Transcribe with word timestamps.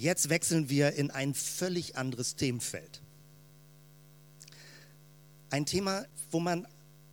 Jetzt 0.00 0.30
wechseln 0.30 0.70
wir 0.70 0.94
in 0.94 1.10
ein 1.10 1.34
völlig 1.34 1.98
anderes 1.98 2.34
Themenfeld. 2.34 3.02
Ein 5.50 5.66
Thema, 5.66 6.06
wo 6.30 6.40
man 6.40 6.66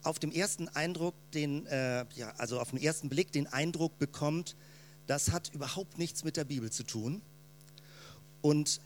auf 0.03 0.19
dem 0.19 0.31
ersten 0.31 0.69
Eindruck, 0.69 1.13
den, 1.33 1.65
äh, 1.65 2.05
ja, 2.15 2.33
also 2.37 2.61
auf 2.61 2.69
den 2.69 2.79
ersten 2.81 3.09
Blick 3.09 3.33
den 3.33 3.45
Eindruck 3.47 3.99
bekommt, 3.99 4.55
das 5.05 5.31
hat 5.31 5.53
überhaupt 5.53 5.97
nichts 5.97 6.23
mit 6.23 6.37
der 6.37 6.45
Bibel 6.45 6.71
zu 6.71 6.83
tun. 6.83 7.21
Und 8.41 8.79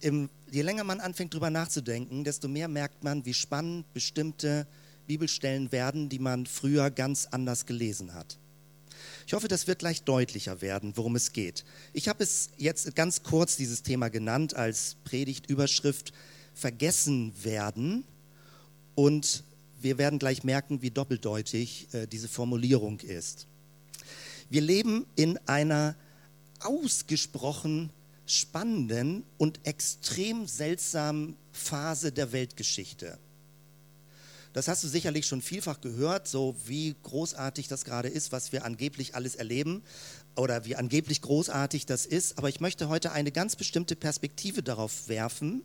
im, 0.00 0.28
je 0.50 0.60
länger 0.60 0.84
man 0.84 1.00
anfängt 1.00 1.32
darüber 1.32 1.48
nachzudenken, 1.48 2.24
desto 2.24 2.46
mehr 2.46 2.68
merkt 2.68 3.04
man, 3.04 3.24
wie 3.24 3.32
spannend 3.32 3.90
bestimmte 3.94 4.66
Bibelstellen 5.06 5.72
werden, 5.72 6.10
die 6.10 6.18
man 6.18 6.44
früher 6.44 6.90
ganz 6.90 7.24
anders 7.30 7.64
gelesen 7.64 8.12
hat. 8.12 8.38
Ich 9.26 9.32
hoffe, 9.32 9.48
das 9.48 9.66
wird 9.66 9.80
gleich 9.80 10.02
deutlicher 10.02 10.60
werden, 10.60 10.92
worum 10.96 11.16
es 11.16 11.32
geht. 11.32 11.64
Ich 11.92 12.08
habe 12.08 12.22
es 12.22 12.50
jetzt 12.56 12.94
ganz 12.94 13.22
kurz 13.22 13.56
dieses 13.56 13.82
Thema 13.82 14.08
genannt 14.08 14.54
als 14.54 14.96
Predigtüberschrift 15.04 16.12
Vergessen 16.54 17.32
werden 17.42 18.04
und 18.94 19.44
wir 19.80 19.98
werden 19.98 20.18
gleich 20.18 20.44
merken, 20.44 20.82
wie 20.82 20.90
doppeldeutig 20.90 21.88
äh, 21.92 22.06
diese 22.06 22.28
Formulierung 22.28 23.00
ist. 23.00 23.46
Wir 24.50 24.60
leben 24.60 25.06
in 25.16 25.38
einer 25.46 25.94
ausgesprochen 26.60 27.90
spannenden 28.26 29.24
und 29.38 29.60
extrem 29.64 30.46
seltsamen 30.46 31.36
Phase 31.52 32.12
der 32.12 32.32
Weltgeschichte. 32.32 33.18
Das 34.52 34.66
hast 34.66 34.82
du 34.82 34.88
sicherlich 34.88 35.26
schon 35.26 35.42
vielfach 35.42 35.80
gehört, 35.80 36.26
so 36.26 36.56
wie 36.66 36.96
großartig 37.04 37.68
das 37.68 37.84
gerade 37.84 38.08
ist, 38.08 38.32
was 38.32 38.50
wir 38.50 38.64
angeblich 38.64 39.14
alles 39.14 39.36
erleben 39.36 39.82
oder 40.34 40.64
wie 40.64 40.74
angeblich 40.74 41.22
großartig 41.22 41.86
das 41.86 42.04
ist. 42.04 42.36
Aber 42.36 42.48
ich 42.48 42.60
möchte 42.60 42.88
heute 42.88 43.12
eine 43.12 43.30
ganz 43.30 43.54
bestimmte 43.54 43.94
Perspektive 43.94 44.62
darauf 44.62 45.08
werfen 45.08 45.62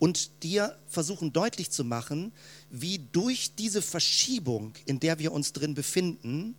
und 0.00 0.42
dir 0.42 0.76
versuchen 0.88 1.32
deutlich 1.32 1.70
zu 1.70 1.84
machen, 1.84 2.32
wie 2.68 2.98
durch 3.12 3.54
diese 3.54 3.80
Verschiebung, 3.80 4.74
in 4.86 4.98
der 4.98 5.20
wir 5.20 5.32
uns 5.32 5.52
drin 5.52 5.74
befinden, 5.74 6.56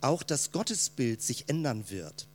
auch 0.00 0.24
das 0.24 0.50
Gottesbild 0.50 1.22
sich 1.22 1.48
ändern 1.48 1.88
wird. 1.88 2.26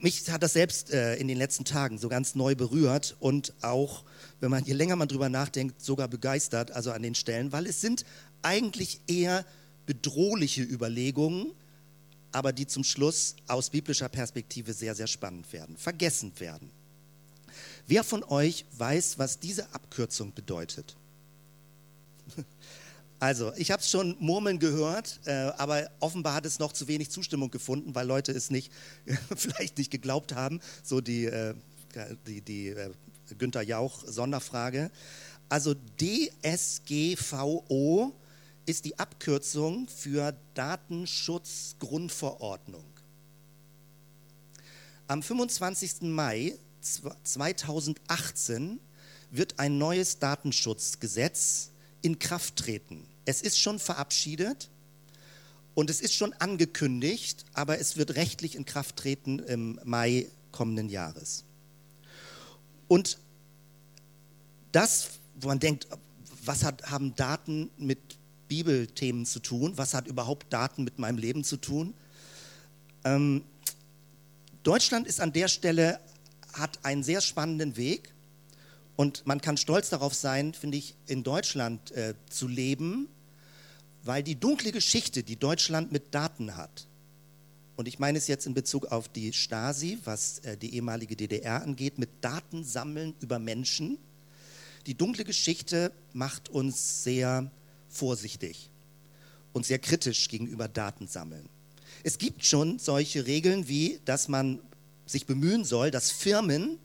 Mich 0.00 0.30
hat 0.30 0.44
das 0.44 0.52
selbst 0.52 0.90
äh, 0.90 1.16
in 1.16 1.26
den 1.26 1.36
letzten 1.36 1.64
Tagen 1.64 1.98
so 1.98 2.08
ganz 2.08 2.36
neu 2.36 2.54
berührt 2.54 3.16
und 3.18 3.52
auch, 3.62 4.04
wenn 4.38 4.50
man 4.50 4.64
je 4.64 4.72
länger 4.72 4.94
man 4.94 5.08
drüber 5.08 5.28
nachdenkt, 5.28 5.82
sogar 5.82 6.06
begeistert, 6.06 6.70
also 6.70 6.92
an 6.92 7.02
den 7.02 7.16
Stellen, 7.16 7.50
weil 7.50 7.66
es 7.66 7.80
sind 7.80 8.04
eigentlich 8.42 9.00
eher 9.08 9.44
bedrohliche 9.86 10.62
Überlegungen, 10.62 11.50
aber 12.30 12.52
die 12.52 12.66
zum 12.66 12.84
Schluss 12.84 13.34
aus 13.48 13.70
biblischer 13.70 14.08
Perspektive 14.08 14.72
sehr, 14.72 14.94
sehr 14.94 15.08
spannend 15.08 15.52
werden, 15.52 15.76
vergessen 15.76 16.32
werden. 16.38 16.70
Wer 17.88 18.04
von 18.04 18.22
euch 18.22 18.66
weiß, 18.76 19.18
was 19.18 19.40
diese 19.40 19.72
Abkürzung 19.72 20.32
bedeutet? 20.32 20.94
Also, 23.20 23.52
ich 23.56 23.72
habe 23.72 23.82
es 23.82 23.90
schon 23.90 24.16
murmeln 24.20 24.60
gehört, 24.60 25.18
äh, 25.24 25.50
aber 25.56 25.90
offenbar 25.98 26.34
hat 26.34 26.46
es 26.46 26.60
noch 26.60 26.72
zu 26.72 26.86
wenig 26.86 27.10
Zustimmung 27.10 27.50
gefunden, 27.50 27.92
weil 27.94 28.06
Leute 28.06 28.30
es 28.30 28.50
nicht, 28.50 28.70
vielleicht 29.36 29.78
nicht 29.78 29.90
geglaubt 29.90 30.34
haben. 30.34 30.60
So 30.84 31.00
die, 31.00 31.24
äh, 31.24 31.54
die, 32.26 32.42
die 32.42 32.68
äh, 32.68 32.90
Günther 33.36 33.62
Jauch 33.62 34.04
Sonderfrage. 34.06 34.92
Also 35.48 35.74
DSGVO 36.00 38.12
ist 38.66 38.84
die 38.84 38.96
Abkürzung 38.98 39.88
für 39.88 40.36
Datenschutzgrundverordnung. 40.54 42.84
Am 45.06 45.22
25. 45.22 46.02
Mai 46.02 46.58
2018 47.24 48.78
wird 49.30 49.58
ein 49.58 49.78
neues 49.78 50.18
Datenschutzgesetz 50.18 51.70
in 52.02 52.18
Kraft 52.18 52.56
treten. 52.56 53.04
Es 53.24 53.42
ist 53.42 53.58
schon 53.58 53.78
verabschiedet 53.78 54.68
und 55.74 55.90
es 55.90 56.00
ist 56.00 56.14
schon 56.14 56.32
angekündigt, 56.34 57.44
aber 57.52 57.78
es 57.78 57.96
wird 57.96 58.16
rechtlich 58.16 58.56
in 58.56 58.64
Kraft 58.64 58.96
treten 58.96 59.38
im 59.38 59.80
Mai 59.84 60.26
kommenden 60.52 60.88
Jahres. 60.88 61.44
Und 62.88 63.18
das, 64.72 65.10
wo 65.40 65.48
man 65.48 65.60
denkt, 65.60 65.86
was 66.44 66.64
hat, 66.64 66.90
haben 66.90 67.14
Daten 67.14 67.70
mit 67.76 67.98
Bibelthemen 68.48 69.26
zu 69.26 69.40
tun? 69.40 69.74
Was 69.76 69.94
hat 69.94 70.06
überhaupt 70.06 70.52
Daten 70.52 70.84
mit 70.84 70.98
meinem 70.98 71.18
Leben 71.18 71.44
zu 71.44 71.58
tun? 71.58 71.94
Ähm, 73.04 73.44
Deutschland 74.62 75.06
ist 75.06 75.20
an 75.20 75.32
der 75.32 75.48
Stelle, 75.48 76.00
hat 76.54 76.84
einen 76.84 77.02
sehr 77.02 77.20
spannenden 77.20 77.76
Weg. 77.76 78.12
Und 78.98 79.24
man 79.28 79.40
kann 79.40 79.56
stolz 79.56 79.90
darauf 79.90 80.12
sein, 80.12 80.54
finde 80.54 80.76
ich, 80.76 80.96
in 81.06 81.22
Deutschland 81.22 81.92
äh, 81.92 82.14
zu 82.28 82.48
leben, 82.48 83.06
weil 84.02 84.24
die 84.24 84.34
dunkle 84.34 84.72
Geschichte, 84.72 85.22
die 85.22 85.36
Deutschland 85.36 85.92
mit 85.92 86.12
Daten 86.12 86.56
hat, 86.56 86.88
und 87.76 87.86
ich 87.86 88.00
meine 88.00 88.18
es 88.18 88.26
jetzt 88.26 88.44
in 88.44 88.54
Bezug 88.54 88.86
auf 88.86 89.08
die 89.08 89.32
Stasi, 89.32 89.98
was 90.02 90.40
äh, 90.40 90.56
die 90.56 90.74
ehemalige 90.74 91.14
DDR 91.14 91.62
angeht, 91.62 91.96
mit 91.98 92.10
Daten 92.22 92.64
sammeln 92.64 93.14
über 93.20 93.38
Menschen, 93.38 93.98
die 94.88 94.96
dunkle 94.96 95.22
Geschichte 95.22 95.92
macht 96.12 96.48
uns 96.48 97.04
sehr 97.04 97.52
vorsichtig 97.88 98.68
und 99.52 99.64
sehr 99.64 99.78
kritisch 99.78 100.26
gegenüber 100.26 100.66
Datensammeln. 100.66 101.48
Es 102.02 102.18
gibt 102.18 102.44
schon 102.44 102.80
solche 102.80 103.28
Regeln 103.28 103.68
wie, 103.68 104.00
dass 104.04 104.26
man 104.26 104.58
sich 105.06 105.24
bemühen 105.24 105.64
soll, 105.64 105.92
dass 105.92 106.10
Firmen 106.10 106.80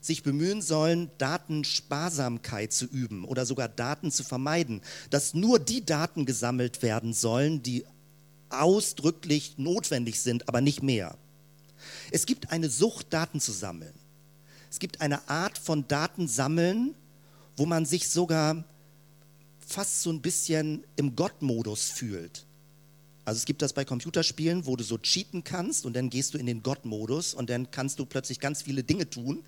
sich 0.00 0.22
bemühen 0.22 0.62
sollen, 0.62 1.10
Datensparsamkeit 1.18 2.72
zu 2.72 2.86
üben 2.86 3.24
oder 3.24 3.46
sogar 3.46 3.68
Daten 3.68 4.10
zu 4.10 4.24
vermeiden, 4.24 4.80
dass 5.10 5.34
nur 5.34 5.58
die 5.58 5.84
Daten 5.84 6.26
gesammelt 6.26 6.82
werden 6.82 7.12
sollen, 7.12 7.62
die 7.62 7.84
ausdrücklich 8.50 9.58
notwendig 9.58 10.20
sind, 10.20 10.48
aber 10.48 10.60
nicht 10.60 10.82
mehr. 10.82 11.16
Es 12.10 12.26
gibt 12.26 12.50
eine 12.50 12.70
Sucht, 12.70 13.12
Daten 13.12 13.40
zu 13.40 13.52
sammeln. 13.52 13.94
Es 14.70 14.78
gibt 14.78 15.00
eine 15.00 15.28
Art 15.28 15.58
von 15.58 15.86
Datensammeln, 15.88 16.94
wo 17.56 17.66
man 17.66 17.86
sich 17.86 18.08
sogar 18.08 18.64
fast 19.66 20.02
so 20.02 20.10
ein 20.10 20.22
bisschen 20.22 20.84
im 20.96 21.14
Gottmodus 21.16 21.90
fühlt. 21.90 22.46
Also 23.24 23.38
es 23.38 23.44
gibt 23.44 23.60
das 23.60 23.74
bei 23.74 23.84
Computerspielen, 23.84 24.64
wo 24.64 24.76
du 24.76 24.84
so 24.84 24.96
cheaten 24.96 25.44
kannst 25.44 25.84
und 25.84 25.94
dann 25.94 26.08
gehst 26.08 26.32
du 26.32 26.38
in 26.38 26.46
den 26.46 26.62
Gott-Modus 26.62 27.34
und 27.34 27.50
dann 27.50 27.70
kannst 27.70 27.98
du 27.98 28.06
plötzlich 28.06 28.40
ganz 28.40 28.62
viele 28.62 28.82
Dinge 28.82 29.10
tun 29.10 29.44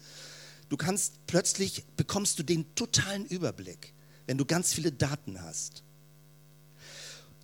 Du 0.71 0.77
kannst 0.77 1.27
plötzlich, 1.27 1.85
bekommst 1.97 2.39
du 2.39 2.45
den 2.45 2.75
totalen 2.77 3.27
Überblick, 3.27 3.93
wenn 4.27 4.39
du 4.39 4.47
ganz 4.47 4.73
viele 4.73 4.93
Daten 4.93 5.43
hast. 5.43 5.83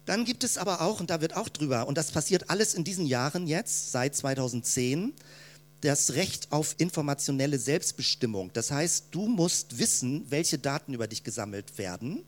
Dann 0.04 0.24
gibt 0.24 0.44
es 0.44 0.56
aber 0.56 0.80
auch, 0.80 1.00
und 1.00 1.10
da 1.10 1.20
wird 1.20 1.34
auch 1.34 1.48
drüber, 1.48 1.88
und 1.88 1.98
das 1.98 2.12
passiert 2.12 2.48
alles 2.48 2.74
in 2.74 2.84
diesen 2.84 3.04
Jahren 3.04 3.48
jetzt, 3.48 3.90
seit 3.90 4.14
2010, 4.14 5.12
das 5.80 6.14
Recht 6.14 6.52
auf 6.52 6.76
informationelle 6.78 7.58
Selbstbestimmung. 7.58 8.52
Das 8.52 8.70
heißt, 8.70 9.06
du 9.10 9.26
musst 9.26 9.78
wissen, 9.78 10.24
welche 10.30 10.58
Daten 10.58 10.94
über 10.94 11.08
dich 11.08 11.24
gesammelt 11.24 11.78
werden. 11.78 12.22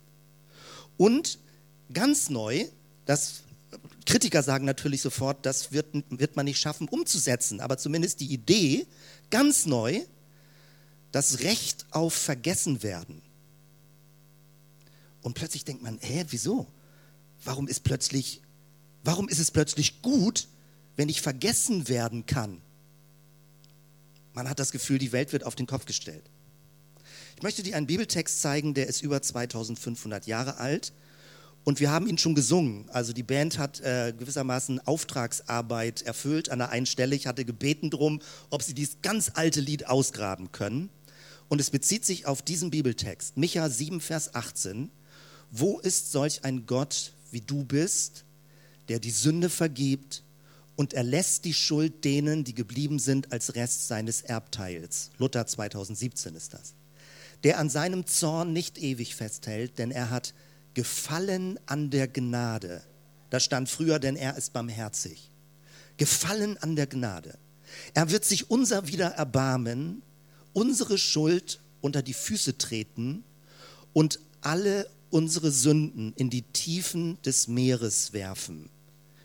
Und 0.96 1.38
ganz 1.94 2.28
neu, 2.28 2.64
das 3.06 3.42
Kritiker 4.04 4.42
sagen 4.42 4.64
natürlich 4.64 5.00
sofort, 5.00 5.46
das 5.46 5.70
wird, 5.70 5.86
wird 6.10 6.34
man 6.34 6.46
nicht 6.46 6.60
schaffen 6.60 6.88
umzusetzen, 6.88 7.60
aber 7.60 7.78
zumindest 7.78 8.18
die 8.18 8.32
Idee, 8.32 8.88
ganz 9.30 9.64
neu, 9.64 10.00
das 11.12 11.40
Recht 11.40 11.86
auf 11.90 12.14
Vergessenwerden. 12.14 13.22
Und 15.22 15.34
plötzlich 15.34 15.64
denkt 15.64 15.82
man, 15.82 15.98
hä, 16.00 16.24
wieso? 16.30 16.66
Warum 17.44 17.68
ist 17.68 17.84
plötzlich, 17.84 18.42
warum 19.04 19.28
ist 19.28 19.38
es 19.38 19.50
plötzlich 19.50 20.02
gut, 20.02 20.48
wenn 20.96 21.08
ich 21.08 21.22
vergessen 21.22 21.88
werden 21.88 22.26
kann? 22.26 22.60
Man 24.32 24.48
hat 24.48 24.58
das 24.58 24.72
Gefühl, 24.72 24.98
die 24.98 25.12
Welt 25.12 25.32
wird 25.32 25.44
auf 25.44 25.54
den 25.54 25.66
Kopf 25.66 25.84
gestellt. 25.84 26.22
Ich 27.36 27.42
möchte 27.42 27.62
dir 27.62 27.76
einen 27.76 27.86
Bibeltext 27.86 28.40
zeigen, 28.40 28.74
der 28.74 28.88
ist 28.88 29.02
über 29.02 29.22
2500 29.22 30.26
Jahre 30.26 30.56
alt 30.56 30.92
und 31.64 31.80
wir 31.80 31.90
haben 31.90 32.06
ihn 32.06 32.18
schon 32.18 32.34
gesungen. 32.34 32.88
Also 32.90 33.12
die 33.12 33.22
Band 33.22 33.58
hat 33.58 33.80
äh, 33.80 34.12
gewissermaßen 34.16 34.86
Auftragsarbeit 34.86 36.02
erfüllt 36.02 36.50
an 36.50 36.58
der 36.58 36.70
einen 36.70 36.86
Stelle. 36.86 37.14
Ich 37.14 37.26
hatte 37.26 37.44
gebeten 37.44 37.90
drum, 37.90 38.20
ob 38.50 38.62
sie 38.62 38.74
dieses 38.74 39.02
ganz 39.02 39.32
alte 39.34 39.60
Lied 39.60 39.86
ausgraben 39.86 40.50
können. 40.50 40.88
Und 41.48 41.60
es 41.60 41.70
bezieht 41.70 42.04
sich 42.04 42.26
auf 42.26 42.42
diesen 42.42 42.70
Bibeltext, 42.70 43.36
Micha 43.36 43.68
7, 43.68 44.00
Vers 44.00 44.34
18. 44.34 44.90
Wo 45.50 45.78
ist 45.78 46.12
solch 46.12 46.44
ein 46.44 46.66
Gott, 46.66 47.12
wie 47.30 47.40
du 47.40 47.64
bist, 47.64 48.24
der 48.88 48.98
die 48.98 49.10
Sünde 49.10 49.48
vergibt 49.48 50.22
und 50.76 50.92
erlässt 50.92 51.44
die 51.44 51.54
Schuld 51.54 52.04
denen, 52.04 52.44
die 52.44 52.54
geblieben 52.54 52.98
sind 52.98 53.32
als 53.32 53.54
Rest 53.54 53.88
seines 53.88 54.20
Erbteils? 54.20 55.10
Luther 55.18 55.46
2017 55.46 56.34
ist 56.34 56.52
das. 56.52 56.74
Der 57.44 57.58
an 57.58 57.70
seinem 57.70 58.06
Zorn 58.06 58.52
nicht 58.52 58.78
ewig 58.78 59.14
festhält, 59.14 59.78
denn 59.78 59.90
er 59.90 60.10
hat 60.10 60.34
Gefallen 60.74 61.58
an 61.66 61.90
der 61.90 62.08
Gnade. 62.08 62.82
Da 63.30 63.40
stand 63.40 63.68
früher, 63.68 63.98
denn 63.98 64.16
er 64.16 64.36
ist 64.36 64.52
barmherzig. 64.52 65.30
Gefallen 65.96 66.58
an 66.58 66.76
der 66.76 66.86
Gnade. 66.86 67.38
Er 67.94 68.10
wird 68.10 68.24
sich 68.24 68.50
unser 68.50 68.86
wieder 68.86 69.08
erbarmen, 69.08 70.02
unsere 70.58 70.98
Schuld 70.98 71.60
unter 71.80 72.02
die 72.02 72.14
Füße 72.14 72.58
treten 72.58 73.22
und 73.92 74.18
alle 74.40 74.90
unsere 75.10 75.52
Sünden 75.52 76.12
in 76.16 76.30
die 76.30 76.42
Tiefen 76.42 77.16
des 77.22 77.46
Meeres 77.46 78.12
werfen. 78.12 78.68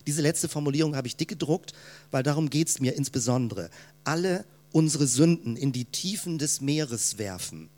Diese 0.05 0.21
letzte 0.21 0.47
Formulierung 0.47 0.95
habe 0.95 1.07
ich 1.07 1.15
dick 1.15 1.29
gedruckt, 1.29 1.73
weil 2.11 2.21
darum 2.21 2.51
geht 2.51 2.67
es 2.67 2.79
mir 2.79 2.93
insbesondere. 2.93 3.71
Alle 4.03 4.45
unsere 4.71 5.07
Sünden 5.07 5.55
in 5.55 5.71
die 5.71 5.85
Tiefen 5.85 6.37
des 6.37 6.61
Meeres 6.61 7.17
werfen. 7.17 7.69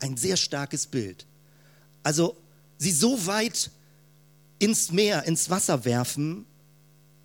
Ein 0.00 0.16
sehr 0.16 0.38
starkes 0.38 0.86
Bild. 0.86 1.26
Also 2.02 2.34
sie 2.78 2.92
so 2.92 3.26
weit 3.26 3.70
ins 4.58 4.90
Meer, 4.90 5.24
ins 5.24 5.50
Wasser 5.50 5.84
werfen, 5.84 6.46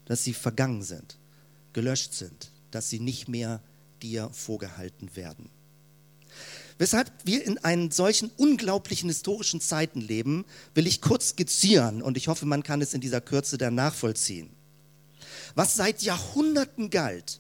dass 0.05 0.25
sie 0.25 0.33
vergangen 0.33 0.81
sind, 0.81 1.17
gelöscht 1.71 2.13
sind, 2.13 2.51
dass 2.71 2.89
sie 2.89 2.99
nicht 2.99 3.29
mehr 3.29 3.61
dir 4.03 4.29
vorgehalten 4.31 5.15
werden. 5.15 5.49
Weshalb 6.77 7.11
wir 7.23 7.43
in 7.45 7.57
einen 7.59 7.91
solchen 7.91 8.29
unglaublichen 8.37 9.09
historischen 9.09 9.61
Zeiten 9.61 10.01
leben, 10.01 10.45
will 10.75 10.85
ich 10.85 11.01
kurz 11.01 11.29
skizzieren 11.29 12.01
und 12.01 12.17
ich 12.17 12.27
hoffe, 12.27 12.45
man 12.45 12.63
kann 12.63 12.81
es 12.81 12.93
in 12.93 13.01
dieser 13.01 13.21
Kürze 13.21 13.57
dann 13.57 13.75
nachvollziehen. 13.75 14.49
Was 15.55 15.75
seit 15.75 16.01
Jahrhunderten 16.01 16.89
galt, 16.89 17.39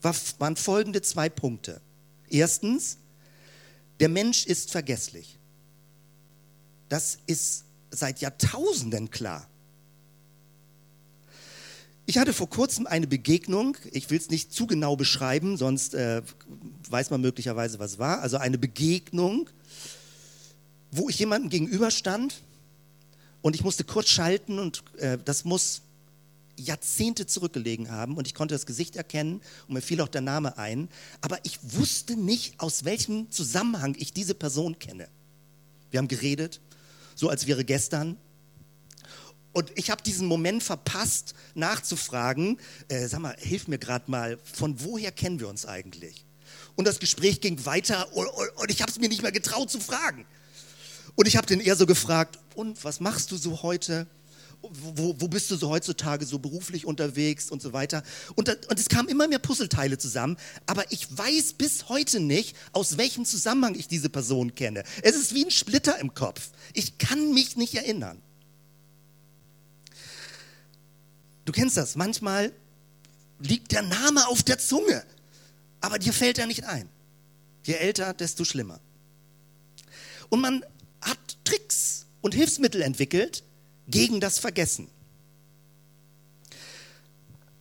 waren 0.00 0.56
folgende 0.56 1.02
zwei 1.02 1.28
Punkte. 1.28 1.80
Erstens, 2.30 2.98
der 4.00 4.08
Mensch 4.08 4.46
ist 4.46 4.70
vergesslich. 4.70 5.38
Das 6.88 7.18
ist 7.26 7.64
seit 7.90 8.20
Jahrtausenden 8.20 9.10
klar. 9.10 9.48
Ich 12.08 12.18
hatte 12.18 12.32
vor 12.32 12.48
kurzem 12.48 12.86
eine 12.86 13.08
Begegnung, 13.08 13.76
ich 13.90 14.10
will 14.10 14.18
es 14.18 14.30
nicht 14.30 14.52
zu 14.52 14.68
genau 14.68 14.94
beschreiben, 14.94 15.56
sonst 15.56 15.92
äh, 15.94 16.22
weiß 16.88 17.10
man 17.10 17.20
möglicherweise, 17.20 17.80
was 17.80 17.98
war. 17.98 18.20
Also 18.20 18.36
eine 18.36 18.58
Begegnung, 18.58 19.50
wo 20.92 21.08
ich 21.08 21.18
jemandem 21.18 21.50
gegenüberstand 21.50 22.42
und 23.42 23.56
ich 23.56 23.64
musste 23.64 23.82
kurz 23.82 24.08
schalten 24.08 24.60
und 24.60 24.84
äh, 24.98 25.18
das 25.24 25.44
muss 25.44 25.82
Jahrzehnte 26.56 27.26
zurückgelegen 27.26 27.90
haben 27.90 28.16
und 28.16 28.28
ich 28.28 28.34
konnte 28.34 28.54
das 28.54 28.66
Gesicht 28.66 28.94
erkennen 28.94 29.40
und 29.66 29.74
mir 29.74 29.82
fiel 29.82 30.00
auch 30.00 30.08
der 30.08 30.20
Name 30.20 30.58
ein, 30.58 30.88
aber 31.22 31.38
ich 31.42 31.58
wusste 31.62 32.14
nicht, 32.14 32.60
aus 32.60 32.84
welchem 32.84 33.32
Zusammenhang 33.32 33.96
ich 33.98 34.12
diese 34.12 34.34
Person 34.34 34.78
kenne. 34.78 35.08
Wir 35.90 35.98
haben 35.98 36.08
geredet, 36.08 36.60
so 37.16 37.28
als 37.28 37.48
wäre 37.48 37.64
gestern 37.64 38.16
und 39.56 39.72
ich 39.74 39.90
habe 39.90 40.02
diesen 40.02 40.28
Moment 40.28 40.62
verpasst, 40.62 41.32
nachzufragen, 41.54 42.58
äh, 42.88 43.06
sag 43.08 43.20
mal, 43.20 43.34
hilf 43.38 43.68
mir 43.68 43.78
gerade 43.78 44.10
mal, 44.10 44.38
von 44.44 44.84
woher 44.84 45.10
kennen 45.10 45.40
wir 45.40 45.48
uns 45.48 45.64
eigentlich? 45.64 46.26
Und 46.74 46.86
das 46.86 46.98
Gespräch 46.98 47.40
ging 47.40 47.64
weiter 47.64 48.14
und, 48.14 48.28
und, 48.56 48.70
ich 48.70 48.82
habe 48.82 48.92
es 48.92 48.98
mir 48.98 49.08
nicht 49.08 49.22
mehr 49.22 49.32
getraut 49.32 49.70
zu 49.70 49.80
fragen. 49.80 50.26
Und 51.14 51.26
ich 51.26 51.38
habe 51.38 51.46
den 51.46 51.60
eher 51.60 51.74
so 51.74 51.86
gefragt, 51.86 52.38
und 52.54 52.84
was 52.84 53.00
machst 53.00 53.32
du 53.32 53.38
so 53.38 53.62
heute? 53.62 54.06
Wo, 54.60 55.14
wo, 55.18 55.28
bist 55.28 55.50
du 55.50 55.56
so 55.56 55.70
heutzutage 55.70 56.26
so 56.26 56.38
beruflich 56.38 56.84
unterwegs 56.84 57.50
und 57.50 57.62
so 57.62 57.72
weiter? 57.72 58.02
Und, 58.34 58.50
und 58.50 58.78
es 58.78 58.90
kamen 58.90 59.08
immer 59.08 59.26
mehr 59.26 59.38
Puzzleteile 59.38 59.96
zusammen, 59.96 60.36
aber 60.66 60.92
ich 60.92 61.06
weiß 61.16 61.54
bis 61.54 61.88
heute 61.88 62.20
nicht, 62.20 62.54
aus 62.72 62.98
welchem 62.98 63.24
Zusammenhang 63.24 63.74
ich 63.74 63.88
diese 63.88 64.10
Person 64.10 64.54
kenne. 64.54 64.84
Es 65.00 65.16
ist 65.16 65.34
wie 65.34 65.46
ein 65.46 65.50
Splitter 65.50 65.98
im 65.98 66.12
Kopf. 66.12 66.50
Ich 66.74 66.98
kann 66.98 67.32
mich 67.32 67.56
nicht 67.56 67.74
erinnern. 67.74 68.20
Du 71.46 71.52
kennst 71.52 71.76
das, 71.76 71.94
manchmal 71.94 72.52
liegt 73.38 73.70
der 73.70 73.82
Name 73.82 74.26
auf 74.26 74.42
der 74.42 74.58
Zunge, 74.58 75.04
aber 75.80 75.98
dir 75.98 76.12
fällt 76.12 76.38
er 76.38 76.46
nicht 76.46 76.64
ein. 76.64 76.88
Je 77.62 77.74
älter, 77.74 78.12
desto 78.14 78.44
schlimmer. 78.44 78.80
Und 80.28 80.40
man 80.40 80.64
hat 81.00 81.18
Tricks 81.44 82.06
und 82.20 82.34
Hilfsmittel 82.34 82.82
entwickelt 82.82 83.44
gegen 83.86 84.20
das 84.20 84.40
Vergessen. 84.40 84.88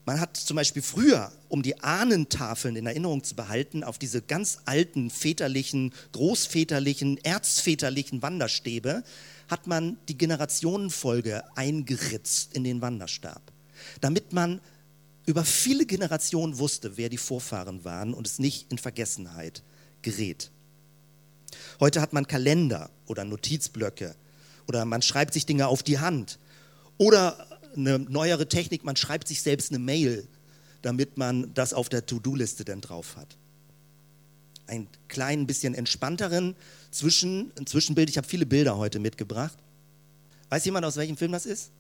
Man 0.08 0.20
hat 0.20 0.36
zum 0.36 0.56
Beispiel 0.56 0.82
früher, 0.82 1.32
um 1.48 1.62
die 1.62 1.80
Ahnentafeln 1.82 2.76
in 2.76 2.88
Erinnerung 2.88 3.24
zu 3.24 3.36
behalten, 3.36 3.84
auf 3.84 4.00
diese 4.00 4.22
ganz 4.22 4.60
alten 4.66 5.12
väterlichen, 5.12 5.94
großväterlichen, 6.12 7.24
erzväterlichen 7.24 8.24
Wanderstäbe, 8.24 9.04
hat 9.48 9.68
man 9.68 9.98
die 10.08 10.18
Generationenfolge 10.18 11.44
eingeritzt 11.56 12.56
in 12.56 12.64
den 12.64 12.82
Wanderstab 12.82 13.55
damit 14.02 14.34
man 14.34 14.62
über 15.26 15.44
viele 15.44 15.86
Generationen 15.86 16.60
wusste, 16.60 16.98
wer 16.98 17.10
die 17.10 17.18
Vorfahren 17.18 17.84
waren 17.84 18.14
und 18.14 18.28
es 18.28 18.40
nicht 18.40 18.72
in 18.72 18.78
Vergessenheit 18.78 19.64
gerät. 20.02 20.52
Heute 21.80 22.02
hat 22.02 22.14
man 22.14 22.28
Kalender 22.28 22.90
oder 23.08 23.24
Notizblöcke 23.24 24.16
oder 24.68 24.86
man 24.86 25.02
schreibt 25.02 25.34
sich 25.34 25.46
Dinge 25.46 25.68
auf 25.68 25.84
die 25.84 26.00
Hand 26.00 26.40
oder 26.98 27.48
eine 27.76 28.00
neuere 28.00 28.48
Technik, 28.48 28.84
man 28.84 28.96
schreibt 28.96 29.28
sich 29.28 29.42
selbst 29.42 29.72
eine 29.72 29.80
Mail, 29.80 30.28
damit 30.82 31.18
man 31.18 31.54
das 31.54 31.74
auf 31.74 31.90
der 31.90 32.06
To-Do-Liste 32.06 32.64
dann 32.64 32.82
drauf 32.82 33.18
hat. 33.18 33.38
Ein 34.68 34.88
klein 35.08 35.46
bisschen 35.46 35.74
entspannteren 35.76 36.56
Zwischen, 36.92 37.52
Zwischenbild, 37.66 38.10
ich 38.10 38.18
habe 38.18 38.28
viele 38.28 38.46
Bilder 38.46 38.78
heute 38.78 39.00
mitgebracht. 39.00 39.58
Weiß 40.50 40.64
jemand, 40.64 40.86
aus 40.86 40.96
welchem 40.96 41.18
Film 41.18 41.34
das 41.34 41.46
ist? 41.46 41.72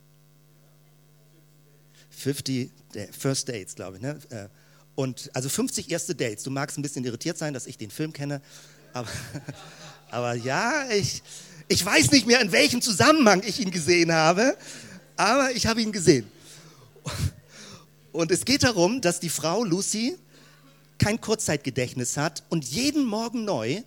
50 2.16 2.70
First 3.18 3.50
Dates, 3.50 3.76
glaube 3.76 3.98
ich. 3.98 4.02
Ne? 4.02 4.18
Äh, 4.30 4.48
und 4.96 5.30
also 5.34 5.50
50 5.50 5.92
erste 5.92 6.16
Dates. 6.16 6.44
Du 6.44 6.52
magst 6.52 6.78
ein 6.78 6.82
bisschen 6.82 7.04
irritiert 7.04 7.38
sein, 7.38 7.54
dass 7.54 7.68
ich 7.68 7.78
den 7.78 7.92
Film 7.92 8.14
kenne, 8.14 8.42
aber, 8.94 9.10
aber 10.10 10.34
ja, 10.36 10.90
ich, 10.92 11.22
ich 11.68 11.86
weiß 11.86 12.12
nicht 12.12 12.28
mehr, 12.28 12.42
in 12.42 12.52
welchem 12.52 12.82
Zusammenhang 12.82 13.44
ich 13.46 13.60
ihn 13.60 13.72
gesehen 13.72 14.14
habe, 14.14 14.58
aber 15.18 15.52
ich 15.52 15.68
habe 15.68 15.82
ihn 15.82 15.92
gesehen. 15.92 16.26
Und 18.12 18.32
es 18.32 18.46
geht 18.46 18.64
darum, 18.64 19.02
dass 19.02 19.20
die 19.20 19.30
Frau 19.30 19.64
Lucy 19.64 20.18
kein 20.98 21.20
Kurzzeitgedächtnis 21.20 22.16
hat 22.16 22.44
und 22.50 22.64
jeden 22.64 23.06
Morgen 23.06 23.44
neu 23.44 23.84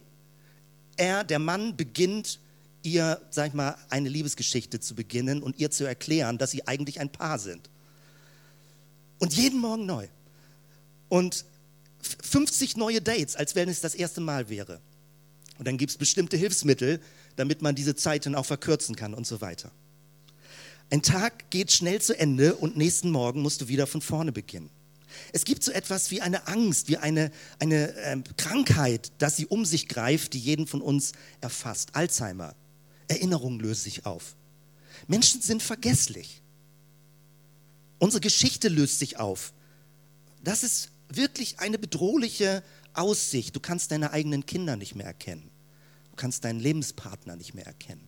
er, 0.98 1.24
der 1.24 1.38
Mann, 1.38 1.76
beginnt, 1.76 2.40
ihr, 2.82 3.20
sag 3.30 3.48
ich 3.48 3.54
mal, 3.54 3.76
eine 3.88 4.08
Liebesgeschichte 4.08 4.80
zu 4.80 4.94
beginnen 4.94 5.42
und 5.42 5.58
ihr 5.58 5.70
zu 5.70 5.84
erklären, 5.84 6.38
dass 6.38 6.50
sie 6.50 6.66
eigentlich 6.66 7.00
ein 7.00 7.10
Paar 7.10 7.38
sind. 7.38 7.70
Und 9.18 9.34
jeden 9.34 9.60
Morgen 9.60 9.86
neu. 9.86 10.06
Und 11.08 11.44
50 12.22 12.76
neue 12.76 13.00
Dates, 13.00 13.36
als 13.36 13.54
wenn 13.54 13.68
es 13.68 13.80
das 13.80 13.94
erste 13.94 14.20
Mal 14.20 14.48
wäre. 14.48 14.80
Und 15.58 15.66
dann 15.66 15.76
gibt 15.76 15.90
es 15.90 15.98
bestimmte 15.98 16.36
Hilfsmittel, 16.36 17.00
damit 17.36 17.62
man 17.62 17.74
diese 17.74 17.96
Zeit 17.96 18.26
dann 18.26 18.34
auch 18.34 18.46
verkürzen 18.46 18.94
kann 18.94 19.14
und 19.14 19.26
so 19.26 19.40
weiter. 19.40 19.72
Ein 20.90 21.02
Tag 21.02 21.50
geht 21.50 21.72
schnell 21.72 22.00
zu 22.00 22.18
Ende 22.18 22.54
und 22.54 22.76
nächsten 22.76 23.10
Morgen 23.10 23.42
musst 23.42 23.60
du 23.60 23.68
wieder 23.68 23.86
von 23.86 24.00
vorne 24.00 24.32
beginnen. 24.32 24.70
Es 25.32 25.44
gibt 25.44 25.62
so 25.62 25.72
etwas 25.72 26.10
wie 26.10 26.20
eine 26.20 26.46
Angst, 26.46 26.88
wie 26.88 26.96
eine, 26.96 27.30
eine 27.58 27.94
äh, 27.96 28.16
Krankheit, 28.36 29.10
dass 29.18 29.36
sie 29.36 29.46
um 29.46 29.64
sich 29.64 29.88
greift, 29.88 30.32
die 30.34 30.38
jeden 30.38 30.66
von 30.66 30.80
uns 30.80 31.12
erfasst. 31.40 31.94
Alzheimer. 31.94 32.54
Erinnerungen 33.08 33.58
lösen 33.58 33.82
sich 33.82 34.06
auf. 34.06 34.36
Menschen 35.06 35.40
sind 35.40 35.62
vergesslich. 35.62 36.42
Unsere 37.98 38.20
Geschichte 38.20 38.68
löst 38.68 38.98
sich 38.98 39.18
auf. 39.18 39.52
Das 40.42 40.62
ist 40.62 40.90
wirklich 41.08 41.58
eine 41.58 41.78
bedrohliche 41.78 42.62
Aussicht. 42.94 43.54
Du 43.56 43.60
kannst 43.60 43.90
deine 43.90 44.12
eigenen 44.12 44.46
Kinder 44.46 44.76
nicht 44.76 44.94
mehr 44.94 45.06
erkennen. 45.06 45.50
Du 46.10 46.16
kannst 46.16 46.44
deinen 46.44 46.60
Lebenspartner 46.60 47.36
nicht 47.36 47.54
mehr 47.54 47.66
erkennen. 47.66 48.06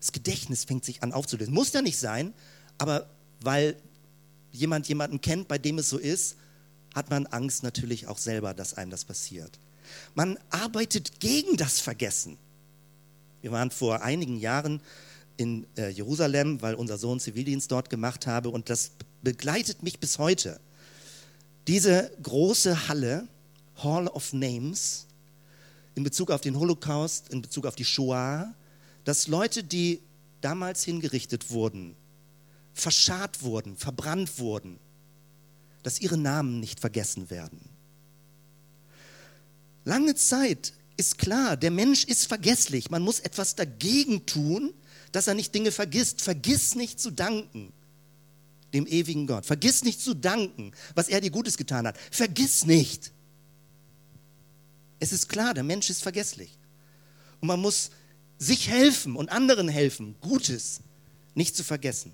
Das 0.00 0.12
Gedächtnis 0.12 0.64
fängt 0.64 0.84
sich 0.84 1.02
an 1.02 1.12
aufzulösen. 1.12 1.54
Muss 1.54 1.72
ja 1.72 1.82
nicht 1.82 1.98
sein, 1.98 2.32
aber 2.78 3.08
weil 3.40 3.76
jemand 4.50 4.88
jemanden 4.88 5.20
kennt, 5.20 5.48
bei 5.48 5.58
dem 5.58 5.78
es 5.78 5.88
so 5.88 5.98
ist, 5.98 6.36
hat 6.94 7.10
man 7.10 7.26
Angst 7.26 7.62
natürlich 7.62 8.06
auch 8.06 8.18
selber, 8.18 8.54
dass 8.54 8.74
einem 8.74 8.90
das 8.90 9.04
passiert. 9.04 9.58
Man 10.14 10.38
arbeitet 10.50 11.20
gegen 11.20 11.56
das 11.56 11.80
Vergessen. 11.80 12.38
Wir 13.40 13.52
waren 13.52 13.70
vor 13.70 14.02
einigen 14.02 14.38
Jahren 14.38 14.80
in 15.36 15.66
äh, 15.76 15.88
Jerusalem, 15.88 16.60
weil 16.62 16.74
unser 16.74 16.98
Sohn 16.98 17.20
Zivildienst 17.20 17.70
dort 17.70 17.90
gemacht 17.90 18.26
habe 18.26 18.50
und 18.50 18.70
das 18.70 18.92
begleitet 19.22 19.82
mich 19.82 19.98
bis 19.98 20.18
heute. 20.18 20.60
Diese 21.68 22.10
große 22.22 22.88
Halle, 22.88 23.28
Hall 23.76 24.08
of 24.08 24.32
Names, 24.32 25.06
in 25.94 26.04
Bezug 26.04 26.30
auf 26.30 26.40
den 26.40 26.58
Holocaust, 26.58 27.28
in 27.30 27.42
Bezug 27.42 27.66
auf 27.66 27.74
die 27.74 27.84
Shoah, 27.84 28.54
dass 29.04 29.28
Leute, 29.28 29.62
die 29.62 30.00
damals 30.40 30.84
hingerichtet 30.84 31.50
wurden, 31.50 31.96
verscharrt 32.74 33.42
wurden, 33.42 33.76
verbrannt 33.76 34.38
wurden, 34.38 34.78
dass 35.82 36.00
ihre 36.00 36.16
Namen 36.16 36.60
nicht 36.60 36.80
vergessen 36.80 37.30
werden. 37.30 37.60
Lange 39.84 40.14
Zeit 40.14 40.72
ist 40.96 41.18
klar, 41.18 41.56
der 41.56 41.70
Mensch 41.70 42.04
ist 42.04 42.26
vergesslich. 42.26 42.90
Man 42.90 43.02
muss 43.02 43.20
etwas 43.20 43.56
dagegen 43.56 44.26
tun, 44.26 44.72
dass 45.12 45.26
er 45.26 45.34
nicht 45.34 45.54
Dinge 45.54 45.70
vergisst. 45.70 46.22
Vergiss 46.22 46.74
nicht 46.74 46.98
zu 46.98 47.10
danken. 47.10 47.72
dem 48.72 48.86
ewigen 48.86 49.26
Gott. 49.26 49.44
Vergiss 49.44 49.84
nicht 49.84 50.00
zu 50.00 50.14
danken, 50.14 50.72
was 50.94 51.08
er 51.08 51.20
dir 51.20 51.30
Gutes 51.30 51.58
getan 51.58 51.86
hat. 51.86 51.98
Vergiss 52.10 52.64
nicht. 52.64 53.12
Es 54.98 55.12
ist 55.12 55.28
klar, 55.28 55.52
der 55.52 55.62
Mensch 55.62 55.90
ist 55.90 56.02
vergesslich. 56.02 56.56
Und 57.40 57.48
man 57.48 57.60
muss 57.60 57.90
sich 58.38 58.68
helfen 58.68 59.14
und 59.14 59.30
anderen 59.30 59.68
helfen, 59.68 60.16
Gutes 60.22 60.80
nicht 61.34 61.54
zu 61.54 61.64
vergessen. 61.64 62.12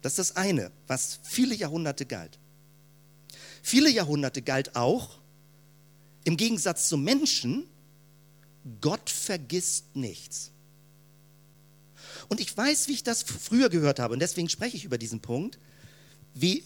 Das 0.00 0.12
ist 0.12 0.18
das 0.18 0.36
eine, 0.36 0.70
was 0.86 1.18
viele 1.24 1.54
Jahrhunderte 1.54 2.06
galt. 2.06 2.38
Viele 3.62 3.90
Jahrhunderte 3.90 4.42
galt 4.42 4.76
auch, 4.76 5.18
im 6.24 6.36
Gegensatz 6.36 6.88
zum 6.88 7.02
Menschen, 7.02 7.64
Gott 8.80 9.08
vergisst 9.10 9.96
nichts. 9.96 10.50
Und 12.30 12.40
ich 12.40 12.56
weiß, 12.56 12.88
wie 12.88 12.92
ich 12.92 13.02
das 13.02 13.22
früher 13.22 13.68
gehört 13.68 13.98
habe, 13.98 14.14
und 14.14 14.20
deswegen 14.20 14.48
spreche 14.48 14.76
ich 14.76 14.84
über 14.84 14.98
diesen 14.98 15.20
Punkt, 15.20 15.58
wie 16.32 16.64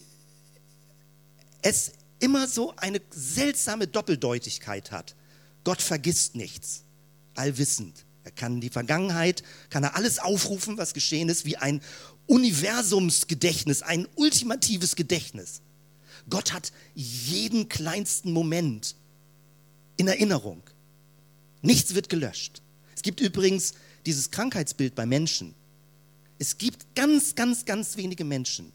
es 1.63 1.91
immer 2.19 2.47
so 2.47 2.73
eine 2.77 3.01
seltsame 3.09 3.87
Doppeldeutigkeit 3.87 4.91
hat. 4.91 5.15
Gott 5.63 5.81
vergisst 5.81 6.35
nichts, 6.35 6.83
allwissend. 7.33 8.05
Er 8.23 8.31
kann 8.31 8.61
die 8.61 8.69
Vergangenheit, 8.69 9.43
kann 9.71 9.83
er 9.83 9.95
alles 9.95 10.19
aufrufen, 10.19 10.77
was 10.77 10.93
geschehen 10.93 11.29
ist, 11.29 11.45
wie 11.45 11.57
ein 11.57 11.81
Universumsgedächtnis, 12.27 13.81
ein 13.81 14.07
ultimatives 14.15 14.95
Gedächtnis. 14.95 15.61
Gott 16.29 16.53
hat 16.53 16.71
jeden 16.93 17.69
kleinsten 17.69 18.31
Moment 18.31 18.95
in 19.97 20.07
Erinnerung. 20.07 20.61
Nichts 21.63 21.95
wird 21.95 22.09
gelöscht. 22.09 22.61
Es 22.95 23.01
gibt 23.01 23.19
übrigens 23.19 23.73
dieses 24.05 24.31
Krankheitsbild 24.31 24.95
bei 24.95 25.05
Menschen. 25.05 25.55
Es 26.37 26.57
gibt 26.57 26.95
ganz, 26.95 27.35
ganz, 27.35 27.65
ganz 27.65 27.97
wenige 27.97 28.23
Menschen, 28.23 28.71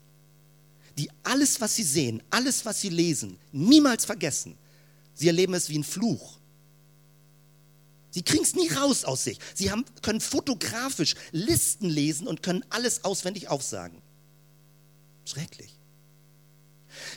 die 0.96 1.10
alles, 1.22 1.60
was 1.60 1.76
sie 1.76 1.82
sehen, 1.82 2.22
alles, 2.30 2.64
was 2.64 2.80
sie 2.80 2.88
lesen, 2.88 3.38
niemals 3.52 4.04
vergessen. 4.04 4.56
Sie 5.14 5.26
erleben 5.26 5.54
es 5.54 5.68
wie 5.68 5.78
ein 5.78 5.84
Fluch. 5.84 6.38
Sie 8.10 8.22
kriegen 8.22 8.42
es 8.42 8.54
nie 8.54 8.68
raus 8.68 9.04
aus 9.04 9.24
sich. 9.24 9.38
Sie 9.54 9.70
haben, 9.70 9.84
können 10.02 10.20
fotografisch 10.20 11.14
Listen 11.30 11.88
lesen 11.88 12.26
und 12.26 12.42
können 12.42 12.64
alles 12.70 13.04
auswendig 13.04 13.48
aufsagen. 13.48 14.02
Schrecklich. 15.24 15.76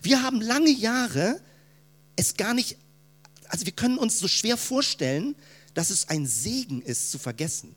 Wir 0.03 0.21
haben 0.21 0.39
lange 0.39 0.69
Jahre 0.69 1.41
es 2.15 2.37
gar 2.37 2.53
nicht, 2.53 2.77
also 3.47 3.65
wir 3.65 3.73
können 3.73 3.97
uns 3.97 4.19
so 4.19 4.27
schwer 4.27 4.57
vorstellen, 4.57 5.35
dass 5.73 5.89
es 5.89 6.09
ein 6.09 6.27
Segen 6.27 6.81
ist, 6.81 7.09
zu 7.09 7.17
vergessen. 7.17 7.75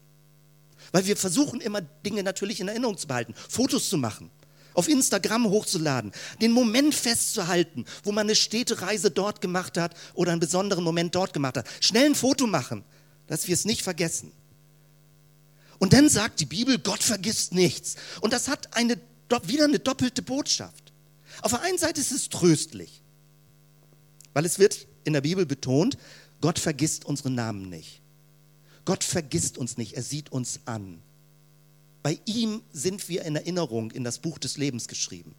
Weil 0.97 1.05
wir 1.05 1.19
versuchen 1.19 1.61
immer 1.61 1.83
Dinge 1.83 2.23
natürlich 2.23 2.59
in 2.59 2.69
Erinnerung 2.69 2.97
zu 2.97 3.07
behalten, 3.07 3.35
Fotos 3.51 3.91
zu 3.91 3.99
machen, 3.99 4.31
auf 4.73 4.89
Instagram 4.89 5.51
hochzuladen, 5.51 6.11
den 6.41 6.53
Moment 6.53 6.95
festzuhalten, 6.95 7.85
wo 8.03 8.13
man 8.13 8.25
eine 8.27 8.35
Städtereise 8.35 9.11
dort 9.11 9.43
gemacht 9.43 9.77
hat 9.77 9.95
oder 10.15 10.33
einen 10.33 10.41
besonderen 10.41 10.83
Moment 10.83 11.15
dort 11.15 11.35
gemacht 11.35 11.59
hat. 11.59 11.69
Schnell 11.83 12.07
ein 12.07 12.15
Foto 12.15 12.47
machen, 12.47 12.83
dass 13.27 13.47
wir 13.47 13.53
es 13.53 13.67
nicht 13.67 13.83
vergessen. 13.83 14.33
Und 15.79 15.93
dann 15.93 16.09
sagt 16.09 16.41
die 16.41 16.47
Bibel, 16.47 16.79
Gott 16.79 17.03
vergisst 17.03 17.53
nichts. 17.53 17.97
Und 18.23 18.33
das 18.33 18.49
hat 18.49 18.75
eine, 18.75 18.99
wieder 19.43 19.65
eine 19.65 19.79
doppelte 19.79 20.23
Botschaft. 20.23 20.95
Auf 21.43 21.51
der 21.51 21.61
einen 21.61 21.77
Seite 21.77 22.01
ist 22.01 22.11
es 22.11 22.31
tröstlich, 22.31 23.03
weil 24.33 24.47
es 24.47 24.59
wird 24.59 24.87
in 25.05 25.13
der 25.13 25.21
Bibel 25.21 25.45
betont, 25.45 25.99
Gott 26.41 26.59
vergisst 26.59 27.05
unseren 27.05 27.35
Namen 27.35 27.69
nicht. 27.69 28.01
Gott 28.87 29.05
vergisst 29.05 29.59
uns 29.59 29.77
nicht, 29.77 29.93
er 29.95 30.03
sieht 30.03 30.33
uns 30.33 30.61
an. 30.65 31.03
Bei 32.03 32.19
ihm 32.25 32.63
sind 32.73 33.09
wir 33.09 33.25
in 33.25 33.37
Erinnerung 33.37 33.91
in 33.91 34.05
das 34.05 34.21
Buch 34.21 34.39
des 34.39 34.57
Lebens 34.57 34.89
geschrieben. 34.89 35.35